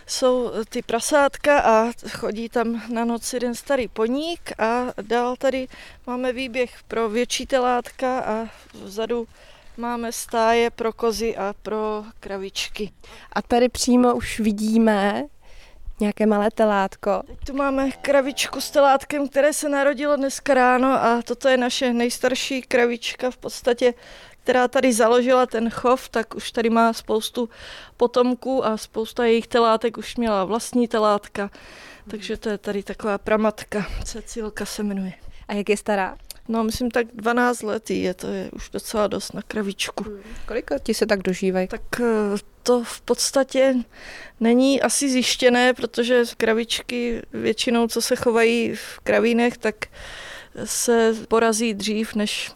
jsou 0.06 0.52
ty 0.68 0.82
prasátka 0.82 1.60
a 1.60 1.92
chodí 2.08 2.48
tam 2.48 2.82
na 2.92 3.04
noc 3.04 3.32
jeden 3.32 3.54
starý 3.54 3.88
poník 3.88 4.52
a 4.58 4.86
dál 5.02 5.36
tady 5.36 5.68
máme 6.06 6.32
výběh 6.32 6.70
pro 6.88 7.08
větší 7.08 7.46
telátka 7.46 8.20
a 8.20 8.48
vzadu 8.84 9.28
máme 9.80 10.12
stáje 10.12 10.70
pro 10.70 10.92
kozy 10.92 11.36
a 11.36 11.54
pro 11.62 12.04
kravičky. 12.20 12.92
A 13.32 13.42
tady 13.42 13.68
přímo 13.68 14.14
už 14.14 14.40
vidíme 14.40 15.24
nějaké 16.00 16.26
malé 16.26 16.50
telátko. 16.50 17.22
Teď 17.26 17.38
tu 17.46 17.56
máme 17.56 17.90
kravičku 17.90 18.60
s 18.60 18.70
telátkem, 18.70 19.28
které 19.28 19.52
se 19.52 19.68
narodilo 19.68 20.16
dneska 20.16 20.54
ráno 20.54 20.88
a 20.88 21.22
toto 21.24 21.48
je 21.48 21.56
naše 21.56 21.92
nejstarší 21.92 22.62
kravička 22.62 23.30
v 23.30 23.36
podstatě, 23.36 23.94
která 24.42 24.68
tady 24.68 24.92
založila 24.92 25.46
ten 25.46 25.70
chov, 25.70 26.08
tak 26.08 26.34
už 26.34 26.52
tady 26.52 26.70
má 26.70 26.92
spoustu 26.92 27.48
potomků 27.96 28.66
a 28.66 28.76
spousta 28.76 29.24
jejich 29.24 29.46
telátek 29.46 29.98
už 29.98 30.16
měla 30.16 30.44
vlastní 30.44 30.88
telátka. 30.88 31.50
Takže 32.10 32.36
to 32.36 32.48
je 32.48 32.58
tady 32.58 32.82
taková 32.82 33.18
pramatka, 33.18 33.86
Cecilka 34.04 34.66
se 34.66 34.82
jmenuje. 34.82 35.12
A 35.48 35.54
jak 35.54 35.68
je 35.68 35.76
stará? 35.76 36.16
No, 36.50 36.64
myslím 36.64 36.90
tak 36.90 37.06
12 37.14 37.62
let 37.62 37.90
je, 37.90 38.14
to 38.14 38.26
je 38.26 38.50
už 38.50 38.70
docela 38.70 39.06
dost 39.06 39.34
na 39.34 39.42
kravičku. 39.42 40.04
Hmm. 40.04 40.20
Kolik 40.46 40.70
ti 40.82 40.94
se 40.94 41.06
tak 41.06 41.22
dožívají? 41.22 41.68
Tak 41.68 42.00
eh, 42.00 42.04
to 42.62 42.84
v 42.84 43.00
podstatě 43.00 43.74
není 44.40 44.82
asi 44.82 45.10
zjištěné, 45.10 45.74
protože 45.74 46.24
kravičky 46.36 47.22
většinou, 47.32 47.88
co 47.88 48.02
se 48.02 48.16
chovají 48.16 48.74
v 48.74 48.98
kravínech, 49.02 49.58
tak 49.58 49.74
se 50.64 51.14
porazí 51.28 51.74
dřív, 51.74 52.14
než, 52.14 52.52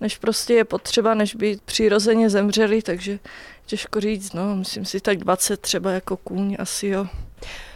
než 0.00 0.18
prostě 0.18 0.54
je 0.54 0.64
potřeba, 0.64 1.14
než 1.14 1.34
by 1.34 1.58
přirozeně 1.64 2.30
zemřeli, 2.30 2.82
takže 2.82 3.18
těžko 3.66 4.00
říct, 4.00 4.32
no, 4.32 4.56
myslím 4.56 4.84
si 4.84 5.00
tak 5.00 5.18
20 5.18 5.60
třeba 5.60 5.90
jako 5.90 6.16
kůň 6.16 6.56
asi 6.58 6.86
jo. 6.86 7.06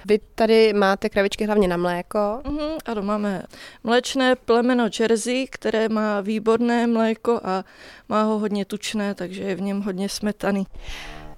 Vy 0.04 0.20
tady 0.34 0.72
máte 0.72 1.08
kravičky 1.08 1.46
hlavně 1.46 1.68
na 1.68 1.76
mléko. 1.76 2.18
Uh-huh, 2.18 2.78
ano, 2.84 3.02
máme 3.02 3.42
mléčné 3.84 4.36
plemeno 4.36 4.88
Jersey, 5.00 5.46
které 5.50 5.88
má 5.88 6.20
výborné 6.20 6.86
mléko 6.86 7.40
a 7.44 7.64
má 8.08 8.22
ho 8.22 8.38
hodně 8.38 8.64
tučné, 8.64 9.14
takže 9.14 9.42
je 9.42 9.54
v 9.54 9.60
něm 9.60 9.82
hodně 9.82 10.08
smetany. 10.08 10.64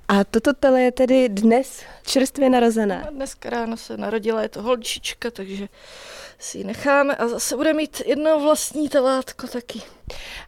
A 0.09 0.25
toto 0.25 0.52
tele 0.52 0.83
je 0.83 0.92
tedy 0.92 1.28
dnes 1.28 1.83
čerstvě 2.02 2.50
narozené? 2.50 3.02
No, 3.04 3.16
dneska 3.16 3.50
ráno 3.50 3.76
se 3.76 3.97
narodila, 3.97 4.42
je 4.42 4.49
to 4.49 4.62
holčička, 4.62 5.30
takže 5.30 5.68
si 6.38 6.59
ji 6.59 6.64
necháme 6.64 7.17
a 7.17 7.29
zase 7.29 7.57
bude 7.57 7.73
mít 7.73 8.03
jedno 8.07 8.41
vlastní 8.41 8.88
telátko 8.88 9.47
taky. 9.47 9.83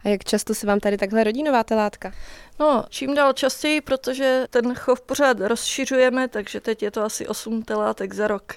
A 0.04 0.08
jak 0.08 0.24
často 0.24 0.54
se 0.54 0.66
vám 0.66 0.80
tady 0.80 0.96
takhle 0.96 1.24
rodí 1.24 1.42
nová 1.42 1.64
telátka? 1.64 2.12
No, 2.60 2.84
čím 2.88 3.14
dál 3.14 3.32
častěji, 3.32 3.80
protože 3.80 4.46
ten 4.50 4.74
chov 4.74 5.00
pořád 5.00 5.40
rozšiřujeme, 5.40 6.28
takže 6.28 6.60
teď 6.60 6.82
je 6.82 6.90
to 6.90 7.02
asi 7.02 7.28
8 7.28 7.62
telátek 7.62 8.14
za 8.14 8.28
rok. 8.28 8.52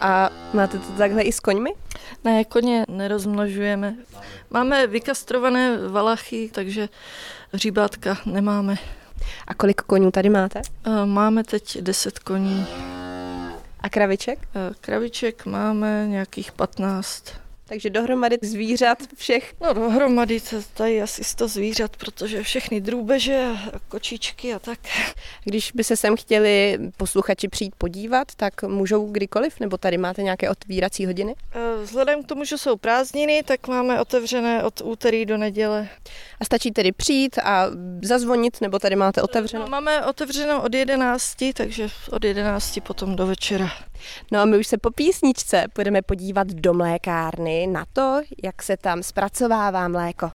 A 0.00 0.30
máte 0.52 0.78
to 0.78 0.92
takhle 0.92 1.22
i 1.22 1.32
s 1.32 1.40
koňmi? 1.40 1.70
Ne, 2.24 2.44
koně 2.44 2.84
nerozmnožujeme. 2.88 3.96
Máme 4.50 4.86
vykastrované 4.86 5.88
valachy, 5.88 6.50
takže 6.54 6.88
hříbátka 7.52 8.18
nemáme. 8.26 8.76
A 9.46 9.54
kolik 9.54 9.82
konňů 9.82 10.10
tady 10.10 10.28
máte? 10.28 10.62
Máme 11.04 11.44
teď 11.44 11.78
10 11.78 12.18
koní. 12.18 12.66
A 13.88 13.90
kraviček? 13.90 14.48
Kraviček 14.80 15.46
máme 15.46 16.06
nějakých 16.08 16.52
15. 16.52 17.24
Takže 17.68 17.90
dohromady 17.90 18.38
zvířat 18.42 18.98
všech? 19.16 19.54
No 19.60 19.72
dohromady 19.72 20.40
to 20.40 20.56
tady 20.74 21.02
asi 21.02 21.24
100 21.24 21.48
zvířat, 21.48 21.96
protože 21.96 22.42
všechny 22.42 22.80
drůbeže 22.80 23.44
a 23.44 23.78
kočičky 23.88 24.54
a 24.54 24.58
tak. 24.58 24.78
Když 25.44 25.72
by 25.72 25.84
se 25.84 25.96
sem 25.96 26.16
chtěli 26.16 26.78
posluchači 26.96 27.48
přijít 27.48 27.74
podívat, 27.78 28.28
tak 28.36 28.62
můžou 28.62 29.06
kdykoliv? 29.06 29.60
Nebo 29.60 29.76
tady 29.76 29.98
máte 29.98 30.22
nějaké 30.22 30.50
otvírací 30.50 31.06
hodiny? 31.06 31.34
Eh, 31.52 31.82
vzhledem 31.82 32.22
k 32.22 32.26
tomu, 32.26 32.44
že 32.44 32.58
jsou 32.58 32.76
prázdniny, 32.76 33.42
tak 33.42 33.68
máme 33.68 34.00
otevřené 34.00 34.64
od 34.64 34.80
úterý 34.80 35.26
do 35.26 35.36
neděle. 35.36 35.88
A 36.40 36.44
stačí 36.44 36.70
tedy 36.70 36.92
přijít 36.92 37.38
a 37.38 37.66
zazvonit, 38.02 38.60
nebo 38.60 38.78
tady 38.78 38.96
máte 38.96 39.22
otevřeno? 39.22 39.64
No, 39.64 39.70
máme 39.70 40.06
otevřeno 40.06 40.62
od 40.62 40.74
11, 40.74 41.36
takže 41.54 41.88
od 42.10 42.24
11 42.24 42.78
potom 42.82 43.16
do 43.16 43.26
večera. 43.26 43.70
No 44.32 44.40
a 44.40 44.44
my 44.44 44.58
už 44.58 44.66
se 44.66 44.78
po 44.78 44.90
písničce 44.90 45.64
budeme 45.74 46.02
podívat 46.02 46.46
do 46.48 46.74
mlékárny 46.74 47.66
na 47.66 47.84
to, 47.92 48.20
jak 48.44 48.62
se 48.62 48.76
tam 48.76 49.02
zpracovává 49.02 49.88
mléko. 49.88 50.30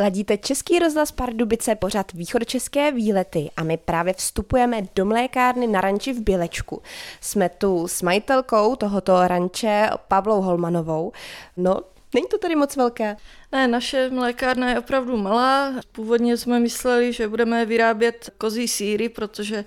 Ladíte 0.00 0.38
Český 0.38 0.78
rozhlas 0.78 1.12
Pardubice 1.12 1.74
pořad 1.74 2.12
východočeské 2.12 2.92
výlety 2.92 3.50
a 3.56 3.62
my 3.62 3.76
právě 3.76 4.14
vstupujeme 4.14 4.82
do 4.94 5.04
mlékárny 5.04 5.66
na 5.66 5.80
ranči 5.80 6.12
v 6.12 6.20
Bělečku. 6.20 6.82
Jsme 7.20 7.48
tu 7.48 7.88
s 7.88 8.02
majitelkou 8.02 8.76
tohoto 8.76 9.28
ranče 9.28 9.90
Pavlou 10.08 10.40
Holmanovou. 10.40 11.12
No, 11.56 11.80
Není 12.14 12.26
to 12.28 12.38
tady 12.38 12.56
moc 12.56 12.76
velké? 12.76 13.16
Ne, 13.52 13.68
naše 13.68 14.10
mlékárna 14.10 14.70
je 14.70 14.78
opravdu 14.78 15.16
malá. 15.16 15.74
Původně 15.92 16.36
jsme 16.36 16.60
mysleli, 16.60 17.12
že 17.12 17.28
budeme 17.28 17.66
vyrábět 17.66 18.30
kozí 18.38 18.68
síry, 18.68 19.08
protože 19.08 19.64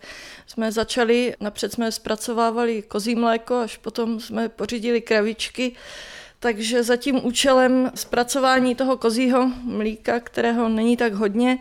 jsme 0.47 0.71
začali, 0.71 1.35
napřed 1.39 1.73
jsme 1.73 1.91
zpracovávali 1.91 2.81
kozí 2.81 3.15
mléko, 3.15 3.55
až 3.55 3.77
potom 3.77 4.19
jsme 4.19 4.49
pořídili 4.49 5.01
kravičky. 5.01 5.75
Takže 6.39 6.83
za 6.83 6.95
tím 6.95 7.25
účelem 7.25 7.91
zpracování 7.95 8.75
toho 8.75 8.97
kozího 8.97 9.51
mlíka, 9.63 10.19
kterého 10.19 10.69
není 10.69 10.97
tak 10.97 11.13
hodně, 11.13 11.59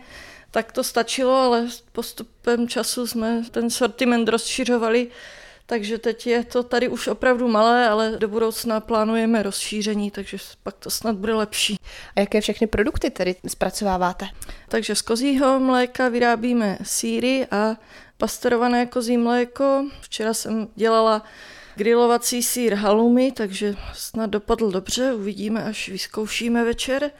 tak 0.51 0.71
to 0.71 0.83
stačilo, 0.83 1.35
ale 1.35 1.67
postupem 1.91 2.67
času 2.67 3.07
jsme 3.07 3.43
ten 3.51 3.69
sortiment 3.69 4.29
rozšiřovali 4.29 5.07
takže 5.65 5.97
teď 5.97 6.27
je 6.27 6.43
to 6.43 6.63
tady 6.63 6.87
už 6.87 7.07
opravdu 7.07 7.47
malé, 7.47 7.87
ale 7.87 8.11
do 8.17 8.27
budoucna 8.27 8.79
plánujeme 8.79 9.43
rozšíření, 9.43 10.11
takže 10.11 10.37
pak 10.63 10.75
to 10.75 10.89
snad 10.89 11.15
bude 11.15 11.33
lepší. 11.33 11.77
A 12.15 12.19
jaké 12.19 12.41
všechny 12.41 12.67
produkty 12.67 13.09
tedy 13.09 13.35
zpracováváte? 13.47 14.27
Takže 14.67 14.95
z 14.95 15.01
kozího 15.01 15.59
mléka 15.59 16.09
vyrábíme 16.09 16.77
síry 16.83 17.47
a 17.51 17.75
pastorované 18.17 18.85
kozí 18.85 19.17
mléko. 19.17 19.85
Včera 20.01 20.33
jsem 20.33 20.67
dělala 20.75 21.23
grilovací 21.75 22.43
sír 22.43 22.73
halumi, 22.73 23.31
takže 23.31 23.75
snad 23.93 24.29
dopadl 24.29 24.71
dobře, 24.71 25.13
uvidíme, 25.13 25.63
až 25.63 25.89
vyzkoušíme 25.89 26.63
večer. 26.63 27.11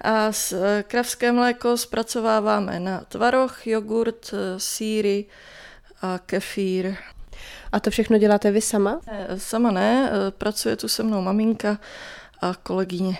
A 0.00 0.32
z 0.32 0.52
eh, 0.52 0.84
kravské 0.88 1.32
mléko 1.32 1.76
zpracováváme 1.76 2.80
na 2.80 3.00
tvaroh, 3.00 3.66
jogurt, 3.66 4.30
eh, 4.32 4.60
síry 4.60 5.24
a 6.02 6.18
kefír. 6.18 6.96
A 7.72 7.80
to 7.80 7.90
všechno 7.90 8.18
děláte 8.18 8.50
vy 8.50 8.60
sama? 8.60 9.00
Ne, 9.06 9.26
sama 9.36 9.70
ne, 9.70 10.10
e, 10.12 10.30
pracuje 10.30 10.76
tu 10.76 10.88
se 10.88 11.02
mnou 11.02 11.20
maminka 11.22 11.78
a 12.40 12.54
kolegyně. 12.62 13.18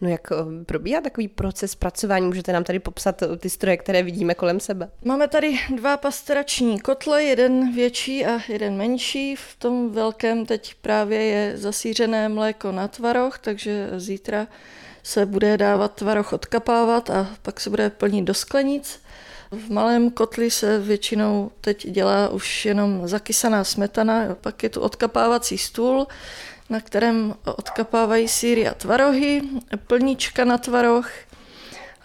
No 0.00 0.08
jak 0.08 0.32
e, 0.32 0.64
probíhá 0.64 1.00
takový 1.00 1.28
proces 1.28 1.74
pracování? 1.74 2.26
Můžete 2.26 2.52
nám 2.52 2.64
tady 2.64 2.78
popsat 2.78 3.22
e, 3.22 3.36
ty 3.36 3.50
stroje, 3.50 3.76
které 3.76 4.02
vidíme 4.02 4.34
kolem 4.34 4.60
sebe? 4.60 4.90
Máme 5.04 5.28
tady 5.28 5.58
dva 5.76 5.96
pasterační 5.96 6.80
kotle, 6.80 7.22
jeden 7.22 7.74
větší 7.74 8.26
a 8.26 8.40
jeden 8.48 8.76
menší. 8.76 9.36
V 9.36 9.56
tom 9.58 9.90
velkém 9.90 10.46
teď 10.46 10.74
právě 10.74 11.22
je 11.22 11.56
zasířené 11.56 12.28
mléko 12.28 12.72
na 12.72 12.88
tvaroh, 12.88 13.38
takže 13.38 13.90
zítra 13.96 14.46
se 15.02 15.26
bude 15.26 15.56
dávat 15.56 15.94
tvaroh 15.94 16.32
odkapávat 16.32 17.10
a 17.10 17.30
pak 17.42 17.60
se 17.60 17.70
bude 17.70 17.90
plnit 17.90 18.24
do 18.24 18.34
sklenic. 18.34 19.00
V 19.54 19.70
malém 19.70 20.10
kotli 20.10 20.50
se 20.50 20.78
většinou 20.78 21.50
teď 21.60 21.90
dělá 21.90 22.28
už 22.28 22.64
jenom 22.64 23.08
zakysaná 23.08 23.64
smetana, 23.64 24.34
pak 24.40 24.62
je 24.62 24.68
tu 24.68 24.80
odkapávací 24.80 25.58
stůl, 25.58 26.06
na 26.70 26.80
kterém 26.80 27.34
odkapávají 27.44 28.28
síry 28.28 28.68
a 28.68 28.74
tvarohy, 28.74 29.42
plnička 29.86 30.44
na 30.44 30.58
tvaroh 30.58 31.10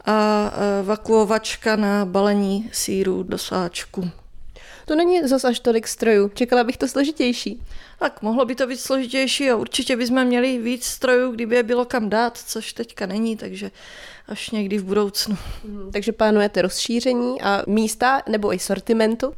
a 0.05 0.51
vakuovačka 0.83 1.75
na 1.75 2.05
balení 2.05 2.69
síru 2.73 3.23
do 3.23 3.38
sáčku. 3.38 4.09
To 4.89 4.95
není 4.95 5.28
zas 5.28 5.45
až 5.45 5.60
tolik 5.60 5.88
strojů. 5.88 6.30
Čekala 6.34 6.63
bych 6.63 6.78
to 6.78 6.88
složitější. 6.88 7.62
Tak 7.99 8.21
mohlo 8.21 8.45
by 8.45 8.56
to 8.56 8.67
být 8.67 8.80
složitější 8.80 9.49
a 9.49 9.56
určitě 9.56 9.95
bychom 9.95 10.25
měli 10.25 10.58
víc 10.58 10.86
strojů, 10.86 11.32
kdyby 11.32 11.56
je 11.56 11.63
bylo 11.63 11.86
kam 11.86 12.10
dát, 12.10 12.38
což 12.38 12.73
teďka 12.73 13.06
není, 13.06 13.38
takže 13.38 13.71
až 14.28 14.49
někdy 14.49 14.78
v 14.78 14.84
budoucnu. 14.84 15.38
Hmm, 15.63 15.91
takže 15.91 16.12
plánujete 16.12 16.62
rozšíření 16.62 17.41
a 17.41 17.63
místa 17.67 18.21
nebo 18.30 18.54
i 18.54 18.60
sortimentu? 18.60 19.34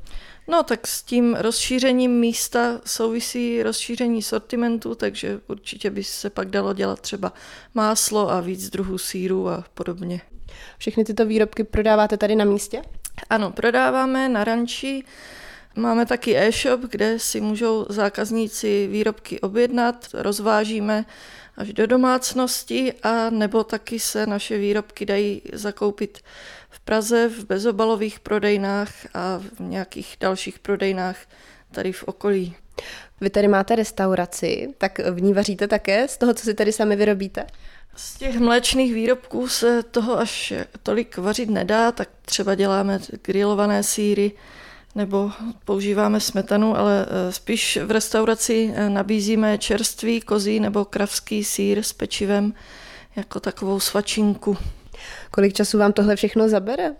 No 0.47 0.63
tak 0.63 0.87
s 0.87 1.03
tím 1.03 1.35
rozšířením 1.35 2.11
místa 2.11 2.81
souvisí 2.85 3.63
rozšíření 3.63 4.21
sortimentu, 4.21 4.95
takže 4.95 5.39
určitě 5.47 5.89
by 5.89 6.03
se 6.03 6.29
pak 6.29 6.49
dalo 6.49 6.73
dělat 6.73 6.99
třeba 6.99 7.33
máslo 7.73 8.31
a 8.31 8.39
víc 8.39 8.69
druhů 8.69 8.97
síru 8.97 9.49
a 9.49 9.65
podobně. 9.73 10.21
Všechny 10.77 11.03
tyto 11.03 11.25
výrobky 11.25 11.63
prodáváte 11.63 12.17
tady 12.17 12.35
na 12.35 12.45
místě? 12.45 12.81
Ano, 13.29 13.51
prodáváme 13.51 14.29
na 14.29 14.43
ranči 14.43 15.03
Máme 15.75 16.05
taky 16.05 16.37
e-shop, 16.37 16.81
kde 16.81 17.19
si 17.19 17.41
můžou 17.41 17.85
zákazníci 17.89 18.87
výrobky 18.87 19.39
objednat, 19.39 20.07
rozvážíme 20.13 21.05
až 21.57 21.73
do 21.73 21.87
domácnosti 21.87 22.93
a 23.03 23.29
nebo 23.29 23.63
taky 23.63 23.99
se 23.99 24.25
naše 24.25 24.57
výrobky 24.57 25.05
dají 25.05 25.41
zakoupit 25.53 26.19
v 26.69 26.79
Praze 26.79 27.27
v 27.27 27.45
bezobalových 27.45 28.19
prodejnách 28.19 28.89
a 29.13 29.37
v 29.37 29.59
nějakých 29.59 30.17
dalších 30.19 30.59
prodejnách 30.59 31.17
tady 31.71 31.91
v 31.91 32.03
okolí. 32.03 32.55
Vy 33.21 33.29
tady 33.29 33.47
máte 33.47 33.75
restauraci, 33.75 34.73
tak 34.77 34.99
v 34.99 35.21
ní 35.21 35.33
vaříte 35.33 35.67
také 35.67 36.07
z 36.07 36.17
toho, 36.17 36.33
co 36.33 36.43
si 36.43 36.53
tady 36.53 36.71
sami 36.71 36.95
vyrobíte? 36.95 37.47
Z 37.95 38.17
těch 38.17 38.39
mléčných 38.39 38.93
výrobků 38.93 39.47
se 39.47 39.83
toho 39.83 40.19
až 40.19 40.53
tolik 40.83 41.17
vařit 41.17 41.49
nedá, 41.49 41.91
tak 41.91 42.09
třeba 42.21 42.55
děláme 42.55 42.99
grilované 43.23 43.83
síry 43.83 44.31
nebo 44.95 45.31
používáme 45.65 46.19
smetanu, 46.19 46.77
ale 46.77 47.05
eh, 47.05 47.31
spíš 47.31 47.79
v 47.83 47.91
restauraci 47.91 48.73
eh, 48.75 48.89
nabízíme 48.89 49.57
čerstvý 49.57 50.21
kozí 50.21 50.59
nebo 50.59 50.85
kravský 50.85 51.43
sír 51.43 51.83
s 51.83 51.93
pečivem 51.93 52.53
jako 53.15 53.39
takovou 53.39 53.79
svačinku. 53.79 54.57
Kolik 55.31 55.53
času 55.53 55.77
vám 55.77 55.93
tohle 55.93 56.15
všechno 56.15 56.49
zabere? 56.49 56.91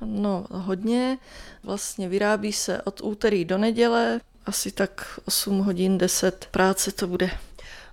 No, 0.00 0.46
hodně. 0.50 1.18
Vlastně 1.62 2.08
vyrábí 2.08 2.52
se 2.52 2.82
od 2.82 3.00
úterý 3.00 3.44
do 3.44 3.58
neděle, 3.58 4.20
asi 4.46 4.72
tak 4.72 5.20
8 5.24 5.58
hodin, 5.58 5.98
10 5.98 6.48
práce 6.50 6.92
to 6.92 7.06
bude. 7.06 7.30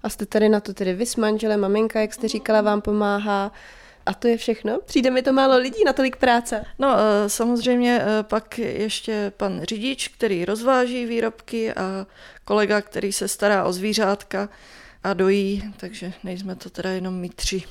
A 0.06 0.10
jste 0.10 0.26
tady 0.26 0.50
na 0.50 0.60
to 0.60 0.74
tedy 0.74 0.94
vy 0.94 1.06
s 1.06 1.16
manželem, 1.16 1.60
maminka, 1.60 2.02
jak 2.02 2.14
jste 2.14 2.28
říkala, 2.28 2.62
vám 2.62 2.82
pomáhá. 2.82 3.52
A 4.06 4.14
to 4.14 4.28
je 4.28 4.38
všechno? 4.38 4.80
Přijde 4.86 5.12
mi 5.12 5.22
to 5.22 5.34
málo 5.34 5.58
lidí 5.58 5.84
na 5.86 5.94
tolik 5.94 6.16
práce. 6.16 6.66
No 6.80 6.96
eh, 6.98 7.30
samozřejmě 7.30 8.02
eh, 8.02 8.24
pak 8.24 8.60
ještě 8.60 9.32
pan 9.38 9.62
řidič, 9.64 10.08
který 10.08 10.46
rozváží 10.46 11.06
výrobky 11.06 11.74
a 11.74 12.08
kolega, 12.44 12.82
který 12.82 13.12
se 13.12 13.28
stará 13.28 13.64
o 13.64 13.74
zvířátka 13.74 14.50
a 15.04 15.14
dojí, 15.14 15.74
takže 15.78 16.14
nejsme 16.24 16.56
to 16.56 16.70
teda 16.70 16.90
jenom 16.90 17.14
my 17.16 17.30
tři. 17.30 17.64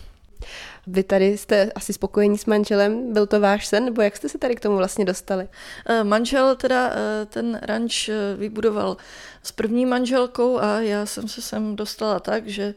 Vy 0.86 1.02
tady 1.02 1.38
jste 1.38 1.72
asi 1.74 1.92
spokojení 1.92 2.38
s 2.38 2.46
manželem, 2.46 3.12
byl 3.12 3.26
to 3.26 3.40
váš 3.40 3.66
sen, 3.66 3.84
nebo 3.84 4.02
jak 4.02 4.16
jste 4.16 4.28
se 4.28 4.38
tady 4.38 4.54
k 4.56 4.60
tomu 4.60 4.76
vlastně 4.76 5.04
dostali? 5.04 5.48
Eh, 5.86 6.04
manžel 6.04 6.56
teda 6.56 6.92
ten 7.26 7.60
ranč 7.62 8.10
vybudoval 8.36 8.96
s 9.42 9.52
první 9.52 9.86
manželkou 9.86 10.58
a 10.58 10.80
já 10.80 11.06
jsem 11.06 11.28
se 11.28 11.42
sem 11.42 11.76
dostala 11.76 12.20
tak, 12.20 12.46
že 12.46 12.74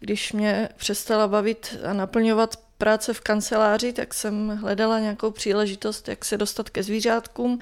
když 0.00 0.32
mě 0.32 0.68
přestala 0.76 1.28
bavit 1.28 1.76
a 1.84 1.92
naplňovat 1.92 2.56
práce 2.78 3.14
v 3.14 3.20
kanceláři, 3.20 3.92
tak 3.92 4.14
jsem 4.14 4.48
hledala 4.48 4.98
nějakou 4.98 5.30
příležitost, 5.30 6.08
jak 6.08 6.24
se 6.24 6.36
dostat 6.36 6.70
ke 6.70 6.82
zvířátkům, 6.82 7.58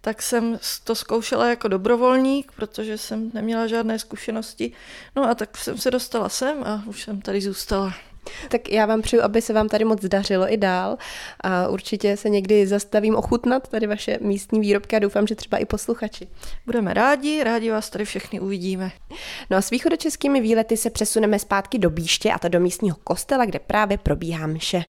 tak 0.00 0.22
jsem 0.22 0.58
to 0.84 0.94
zkoušela 0.94 1.48
jako 1.48 1.68
dobrovolník, 1.68 2.52
protože 2.52 2.98
jsem 2.98 3.30
neměla 3.34 3.66
žádné 3.66 3.98
zkušenosti. 3.98 4.72
No 5.16 5.24
a 5.30 5.34
tak 5.34 5.56
jsem 5.56 5.78
se 5.78 5.90
dostala 5.90 6.28
sem 6.28 6.62
a 6.64 6.82
už 6.86 7.02
jsem 7.02 7.20
tady 7.20 7.40
zůstala. 7.40 7.94
Tak 8.48 8.68
já 8.68 8.86
vám 8.86 9.02
přeju, 9.02 9.22
aby 9.22 9.42
se 9.42 9.52
vám 9.52 9.68
tady 9.68 9.84
moc 9.84 10.04
dařilo 10.04 10.52
i 10.52 10.56
dál 10.56 10.96
a 11.40 11.68
určitě 11.68 12.16
se 12.16 12.30
někdy 12.30 12.66
zastavím 12.66 13.16
ochutnat 13.16 13.68
tady 13.68 13.86
vaše 13.86 14.18
místní 14.20 14.60
výrobky 14.60 14.96
a 14.96 14.98
doufám, 14.98 15.26
že 15.26 15.34
třeba 15.34 15.58
i 15.58 15.64
posluchači. 15.64 16.28
Budeme 16.66 16.94
rádi, 16.94 17.44
rádi 17.44 17.70
vás 17.70 17.90
tady 17.90 18.04
všechny 18.04 18.40
uvidíme. 18.40 18.90
No 19.50 19.56
a 19.56 19.60
s 19.60 19.70
východočeskými 19.70 20.40
výlety 20.40 20.76
se 20.76 20.90
přesuneme 20.90 21.38
zpátky 21.38 21.78
do 21.78 21.90
Bíště 21.90 22.32
a 22.32 22.38
to 22.38 22.48
do 22.48 22.60
místního 22.60 22.96
kostela, 23.04 23.44
kde 23.44 23.58
právě 23.58 23.98
probíhá 23.98 24.46
mše. 24.46 24.82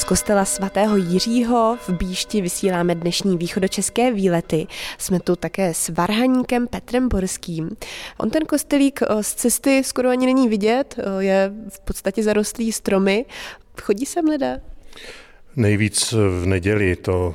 Z 0.00 0.04
kostela 0.04 0.44
svatého 0.44 0.96
Jiřího 0.96 1.78
v 1.80 1.90
Bíšti 1.90 2.40
vysíláme 2.40 2.94
dnešní 2.94 3.38
východočeské 3.38 4.12
výlety. 4.12 4.66
Jsme 4.98 5.20
tu 5.20 5.36
také 5.36 5.74
s 5.74 5.88
varhaníkem 5.88 6.66
Petrem 6.66 7.08
Borským. 7.08 7.70
On 8.18 8.30
ten 8.30 8.42
kostelík 8.46 9.00
eh, 9.02 9.22
z 9.22 9.34
cesty 9.34 9.84
skoro 9.84 10.08
ani 10.08 10.26
není 10.26 10.48
vidět, 10.48 10.94
eh, 10.98 11.24
je 11.24 11.52
v 11.68 11.80
podstatě 11.80 12.22
zarostlý 12.22 12.72
stromy. 12.72 13.26
Chodí 13.82 14.06
sem 14.06 14.24
lidé? 14.24 14.60
Nejvíc 15.56 16.12
v 16.12 16.46
neděli 16.46 16.96
to 16.96 17.34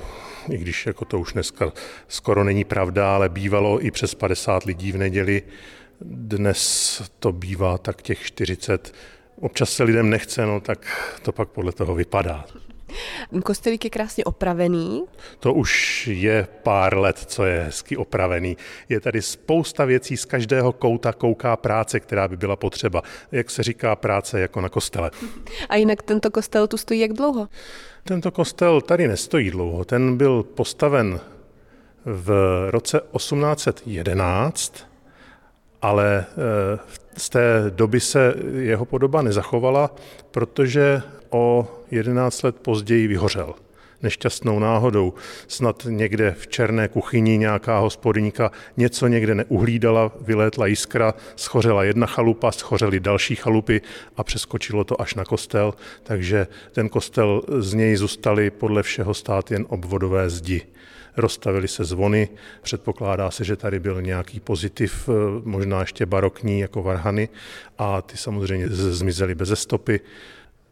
i 0.50 0.58
když 0.58 0.86
jako 0.86 1.06
to 1.06 1.20
už 1.20 1.34
dneska 1.34 1.74
skoro 2.08 2.44
není 2.44 2.64
pravda, 2.64 3.16
ale 3.16 3.30
bývalo 3.30 3.86
i 3.86 3.92
přes 3.92 4.16
50 4.16 4.64
lidí 4.64 4.92
v 4.92 4.98
neděli. 4.98 5.42
Dnes 6.02 7.02
to 7.20 7.32
bývá 7.32 7.78
tak 7.78 8.02
těch 8.02 8.20
40 8.24 8.94
občas 9.42 9.70
se 9.70 9.84
lidem 9.84 10.10
nechce, 10.10 10.46
no 10.46 10.60
tak 10.60 10.80
to 11.22 11.32
pak 11.32 11.50
podle 11.50 11.72
toho 11.72 11.96
vypadá. 11.96 12.46
Kostelík 13.44 13.84
je 13.84 13.90
krásně 13.90 14.24
opravený. 14.24 15.04
To 15.40 15.54
už 15.54 16.08
je 16.08 16.48
pár 16.64 16.98
let, 16.98 17.18
co 17.18 17.46
je 17.46 17.64
hezky 17.64 17.98
opravený. 17.98 18.58
Je 18.90 19.00
tady 19.00 19.22
spousta 19.22 19.86
věcí, 19.86 20.18
z 20.18 20.26
každého 20.26 20.74
kouta 20.74 21.14
kouká 21.14 21.56
práce, 21.56 22.00
která 22.00 22.28
by 22.28 22.38
byla 22.38 22.56
potřeba. 22.56 23.02
Jak 23.32 23.50
se 23.50 23.64
říká 23.64 23.96
práce 23.96 24.40
jako 24.40 24.62
na 24.62 24.70
kostele. 24.70 25.12
A 25.70 25.76
jinak 25.76 26.02
tento 26.02 26.32
kostel 26.32 26.68
tu 26.68 26.78
stojí 26.78 27.00
jak 27.00 27.14
dlouho? 27.14 27.48
Tento 28.04 28.32
kostel 28.32 28.82
tady 28.82 29.08
nestojí 29.08 29.52
dlouho. 29.52 29.86
Ten 29.86 30.18
byl 30.18 30.44
postaven 30.44 31.20
v 32.06 32.30
roce 32.70 33.02
1811 33.18 34.95
ale 35.86 36.26
eh, 36.26 36.80
z 37.18 37.30
té 37.30 37.66
doby 37.70 38.00
se 38.00 38.34
jeho 38.58 38.86
podoba 38.86 39.22
nezachovala, 39.22 39.96
protože 40.32 41.02
o 41.30 41.68
11 41.92 42.44
let 42.44 42.56
později 42.62 43.08
vyhořel 43.08 43.54
nešťastnou 44.04 44.60
náhodou. 44.60 45.14
Snad 45.48 45.88
někde 45.90 46.36
v 46.38 46.48
černé 46.48 46.88
kuchyni 46.88 47.38
nějaká 47.38 47.80
hospodyníka 47.80 48.52
něco 48.78 49.08
někde 49.08 49.36
neuhlídala, 49.36 50.12
vylétla 50.22 50.66
jiskra, 50.66 51.14
schořela 51.36 51.84
jedna 51.84 52.08
chalupa, 52.08 52.52
schořely 52.52 53.00
další 53.00 53.36
chalupy 53.36 53.82
a 54.18 54.24
přeskočilo 54.24 54.84
to 54.84 55.02
až 55.02 55.16
na 55.16 55.26
kostel, 55.26 55.74
takže 56.04 56.48
ten 56.72 56.90
kostel 56.90 57.42
z 57.60 57.74
něj 57.74 57.96
zůstaly 57.96 58.50
podle 58.50 58.84
všeho 58.84 59.14
stát 59.14 59.52
jen 59.52 59.66
obvodové 59.70 60.30
zdi 60.30 60.62
rozstavily 61.18 61.68
se 61.68 61.84
zvony, 61.84 62.30
předpokládá 62.62 63.32
se, 63.32 63.44
že 63.44 63.56
tady 63.56 63.80
byl 63.80 64.02
nějaký 64.02 64.40
pozitiv, 64.40 65.10
eh, 65.10 65.42
možná 65.44 65.80
ještě 65.80 66.06
barokní 66.06 66.60
jako 66.60 66.84
varhany 66.84 67.30
a 67.78 68.02
ty 68.02 68.18
samozřejmě 68.18 68.68
zmizely 68.70 69.36
bez 69.36 69.60
stopy. 69.60 70.00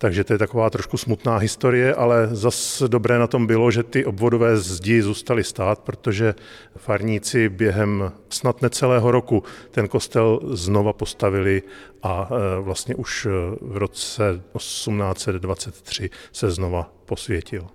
Takže 0.03 0.23
to 0.23 0.33
je 0.33 0.39
taková 0.39 0.69
trošku 0.69 0.97
smutná 0.97 1.37
historie, 1.37 1.95
ale 1.95 2.27
zas 2.31 2.83
dobré 2.87 3.19
na 3.19 3.27
tom 3.27 3.47
bylo, 3.47 3.71
že 3.71 3.83
ty 3.83 4.05
obvodové 4.05 4.57
zdi 4.57 5.01
zůstaly 5.01 5.43
stát, 5.43 5.79
protože 5.79 6.35
farníci 6.77 7.49
během 7.49 8.11
snad 8.29 8.61
necelého 8.61 9.11
roku 9.11 9.43
ten 9.71 9.87
kostel 9.87 10.39
znova 10.43 10.93
postavili 10.93 11.61
a 12.03 12.29
eh, 12.31 12.61
vlastně 12.61 12.95
už 12.95 13.25
eh, 13.25 13.29
v 13.61 13.77
roce 13.77 14.41
1823 14.57 16.09
se 16.31 16.51
znova 16.51 16.93
posvětil. 17.05 17.67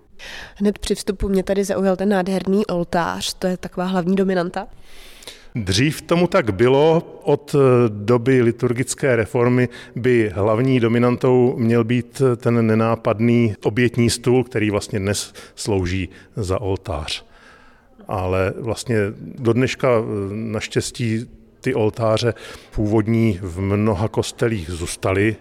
Hned 0.57 0.79
při 0.79 0.95
vstupu 0.95 1.29
mě 1.29 1.43
tady 1.43 1.65
zaujal 1.65 1.97
ten 1.97 2.09
nádherný 2.09 2.67
oltář, 2.67 3.35
to 3.35 3.47
je 3.47 3.57
taková 3.57 3.87
hlavní 3.87 4.17
dominanta. 4.17 4.67
Dřív 5.55 6.03
tomu 6.03 6.27
tak 6.27 6.55
bylo, 6.55 7.03
od 7.23 7.55
eh, 7.55 7.59
doby 7.89 8.43
liturgické 8.43 9.17
reformy 9.17 9.69
by 9.97 10.33
hlavní 10.35 10.81
dominantou 10.81 11.55
měl 11.57 11.85
být 11.85 12.23
ten 12.37 12.67
nenápadný 12.67 13.55
obětní 13.65 14.11
stůl, 14.11 14.45
který 14.45 14.71
vlastně 14.71 14.99
dnes 14.99 15.33
slouží 15.55 16.09
za 16.37 16.61
oltář. 16.61 17.25
Ale 18.09 18.55
vlastně 18.61 18.97
do 19.19 19.53
dneška 19.53 19.89
eh, 19.89 20.03
naštěstí 20.31 21.27
ty 21.61 21.75
oltáře 21.75 22.35
původní 22.75 23.39
v 23.43 23.61
mnoha 23.61 24.09
kostelích 24.09 24.71
zůstaly 24.71 25.37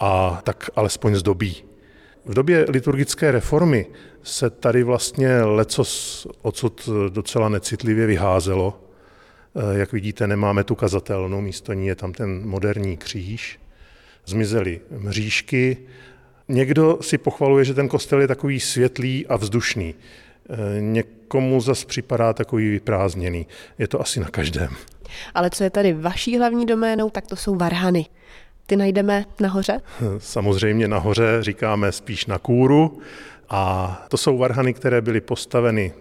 a 0.00 0.40
tak 0.44 0.70
alespoň 0.76 1.14
zdobí 1.14 1.64
v 2.24 2.34
době 2.34 2.66
liturgické 2.68 3.30
reformy 3.30 3.86
se 4.22 4.50
tady 4.50 4.82
vlastně 4.82 5.42
lecos 5.42 6.26
odsud 6.42 6.88
docela 7.08 7.48
necitlivě 7.48 8.06
vyházelo. 8.06 8.80
Eh, 9.56 9.78
jak 9.78 9.92
vidíte, 9.92 10.26
nemáme 10.26 10.64
tu 10.64 10.74
kazatelnou, 10.74 11.40
místo 11.40 11.72
ní 11.72 11.86
je 11.86 11.94
tam 11.94 12.12
ten 12.12 12.48
moderní 12.48 12.96
kříž. 12.96 13.60
Zmizely 14.26 14.80
mřížky. 14.90 15.76
Někdo 16.48 16.98
si 17.00 17.18
pochvaluje, 17.18 17.64
že 17.64 17.74
ten 17.74 17.88
kostel 17.88 18.20
je 18.20 18.28
takový 18.28 18.60
světlý 18.60 19.26
a 19.26 19.36
vzdušný. 19.36 19.94
Eh, 20.50 20.80
někomu 20.80 21.60
zas 21.60 21.84
připadá 21.84 22.32
takový 22.32 22.70
vyprázdněný. 22.70 23.46
Je 23.78 23.88
to 23.88 24.00
asi 24.00 24.20
na 24.20 24.28
každém. 24.28 24.68
Ale 25.34 25.50
co 25.50 25.64
je 25.64 25.70
tady 25.70 25.92
vaší 25.92 26.38
hlavní 26.38 26.66
doménou, 26.66 27.10
tak 27.10 27.26
to 27.26 27.36
jsou 27.36 27.54
varhany. 27.54 28.06
Ty 28.66 28.76
najdeme 28.76 29.24
nahoře? 29.40 29.80
Samozřejmě 30.18 30.88
nahoře 30.88 31.38
říkáme 31.40 31.92
spíš 31.92 32.26
na 32.26 32.38
kůru. 32.38 32.98
A 33.48 34.02
to 34.08 34.16
jsou 34.16 34.38
varhany, 34.38 34.74
které 34.74 35.00
byly 35.00 35.20
postaveny 35.20 35.92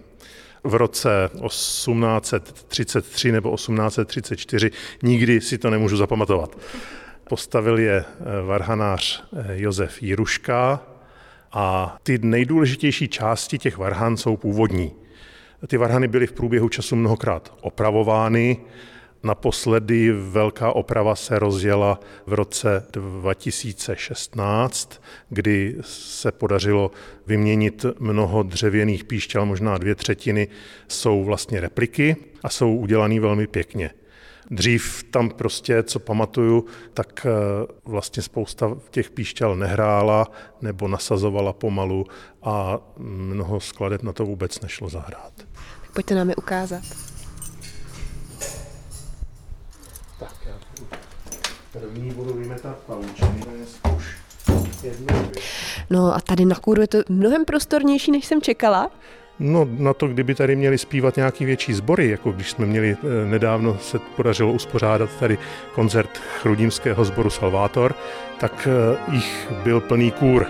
v 0.63 0.75
roce 0.75 1.29
1833 1.47 3.31
nebo 3.31 3.55
1834. 3.55 4.71
Nikdy 5.03 5.41
si 5.41 5.57
to 5.57 5.69
nemůžu 5.69 5.97
zapamatovat. 5.97 6.57
Postavil 7.29 7.79
je 7.79 8.05
eh, 8.05 8.05
varhanář 8.45 9.23
eh, 9.33 9.45
Josef 9.61 10.03
Jiruška 10.03 10.79
A 11.53 11.97
ty 12.03 12.17
nejdůležitější 12.17 13.07
části 13.07 13.57
těch 13.57 13.77
varhan 13.77 14.17
jsou 14.17 14.37
původní. 14.37 14.91
Ty 15.67 15.77
varhany 15.77 16.07
byly 16.07 16.27
v 16.27 16.31
průběhu 16.31 16.69
času 16.69 16.95
mnohokrát 16.95 17.53
opravovány, 17.61 18.57
Naposledy 19.23 20.11
velká 20.11 20.71
oprava 20.71 21.15
se 21.15 21.39
rozjela 21.39 21.99
v 22.25 22.33
roce 22.33 22.85
2016, 22.91 25.01
kdy 25.29 25.77
se 25.81 26.31
podařilo 26.31 26.91
vyměnit 27.27 27.85
mnoho 27.99 28.43
dřevěných 28.43 29.03
píšťal, 29.03 29.45
možná 29.45 29.77
dvě 29.77 29.95
třetiny 29.95 30.47
jsou 30.87 31.23
vlastně 31.23 31.61
repliky 31.61 32.15
a 32.43 32.49
jsou 32.49 32.75
udělaný 32.75 33.19
velmi 33.19 33.47
pěkně. 33.47 33.91
Dřív 34.51 35.03
tam 35.03 35.29
prostě, 35.29 35.83
co 35.83 35.99
pamatuju, 35.99 36.65
tak 36.93 37.25
eh, 37.25 37.29
vlastně 37.85 38.23
spousta 38.23 38.77
těch 38.89 39.09
píšťal 39.09 39.55
nehrála 39.55 40.31
nebo 40.61 40.87
nasazovala 40.87 41.53
pomalu 41.53 42.05
a 42.43 42.79
mnoho 42.97 43.59
skladeb 43.59 44.03
na 44.03 44.13
to 44.13 44.25
vůbec 44.25 44.61
nešlo 44.61 44.89
zahrát. 44.89 45.33
Pojďte 45.93 46.15
nám 46.15 46.29
je 46.29 46.35
ukázat. 46.35 47.10
První 51.81 52.11
budu 52.11 52.33
vymetat 52.33 52.77
paučiny, 52.87 53.43
už 53.97 54.21
No 55.89 56.15
a 56.15 56.21
tady 56.21 56.45
na 56.45 56.55
kůru 56.55 56.81
je 56.81 56.87
to 56.87 56.97
mnohem 57.09 57.45
prostornější, 57.45 58.11
než 58.11 58.25
jsem 58.25 58.41
čekala. 58.41 58.91
No 59.39 59.67
na 59.71 59.93
to, 59.93 60.07
kdyby 60.07 60.35
tady 60.35 60.55
měli 60.55 60.77
zpívat 60.77 61.15
nějaký 61.15 61.45
větší 61.45 61.73
sbory, 61.73 62.09
jako 62.09 62.31
když 62.31 62.51
jsme 62.51 62.65
měli 62.65 62.97
eh, 63.03 63.25
nedávno 63.25 63.77
se 63.81 63.99
podařilo 63.99 64.51
uspořádat 64.51 65.09
tady 65.19 65.37
koncert 65.75 66.17
chrudímského 66.17 67.05
sboru 67.05 67.29
Salvátor, 67.29 67.95
tak 68.39 68.67
eh, 68.67 69.11
jich 69.11 69.51
byl 69.63 69.81
plný 69.81 70.11
kůr. 70.11 70.47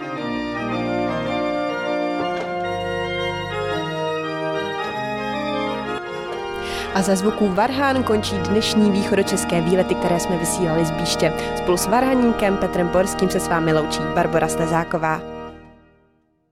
A 6.93 7.01
za 7.01 7.15
zvuků 7.15 7.47
Varhán 7.47 8.03
končí 8.03 8.35
dnešní 8.37 8.91
východočeské 8.91 9.61
výlety, 9.61 9.95
které 9.95 10.19
jsme 10.19 10.37
vysílali 10.37 10.85
z 10.85 10.91
Bíště. 10.91 11.33
Spolu 11.57 11.77
s 11.77 11.87
Varhaníkem 11.87 12.57
Petrem 12.57 12.87
Borským 12.87 13.29
se 13.29 13.39
s 13.39 13.47
vámi 13.47 13.73
loučí 13.73 13.99
Barbara 14.15 14.47
Stezáková. 14.47 15.40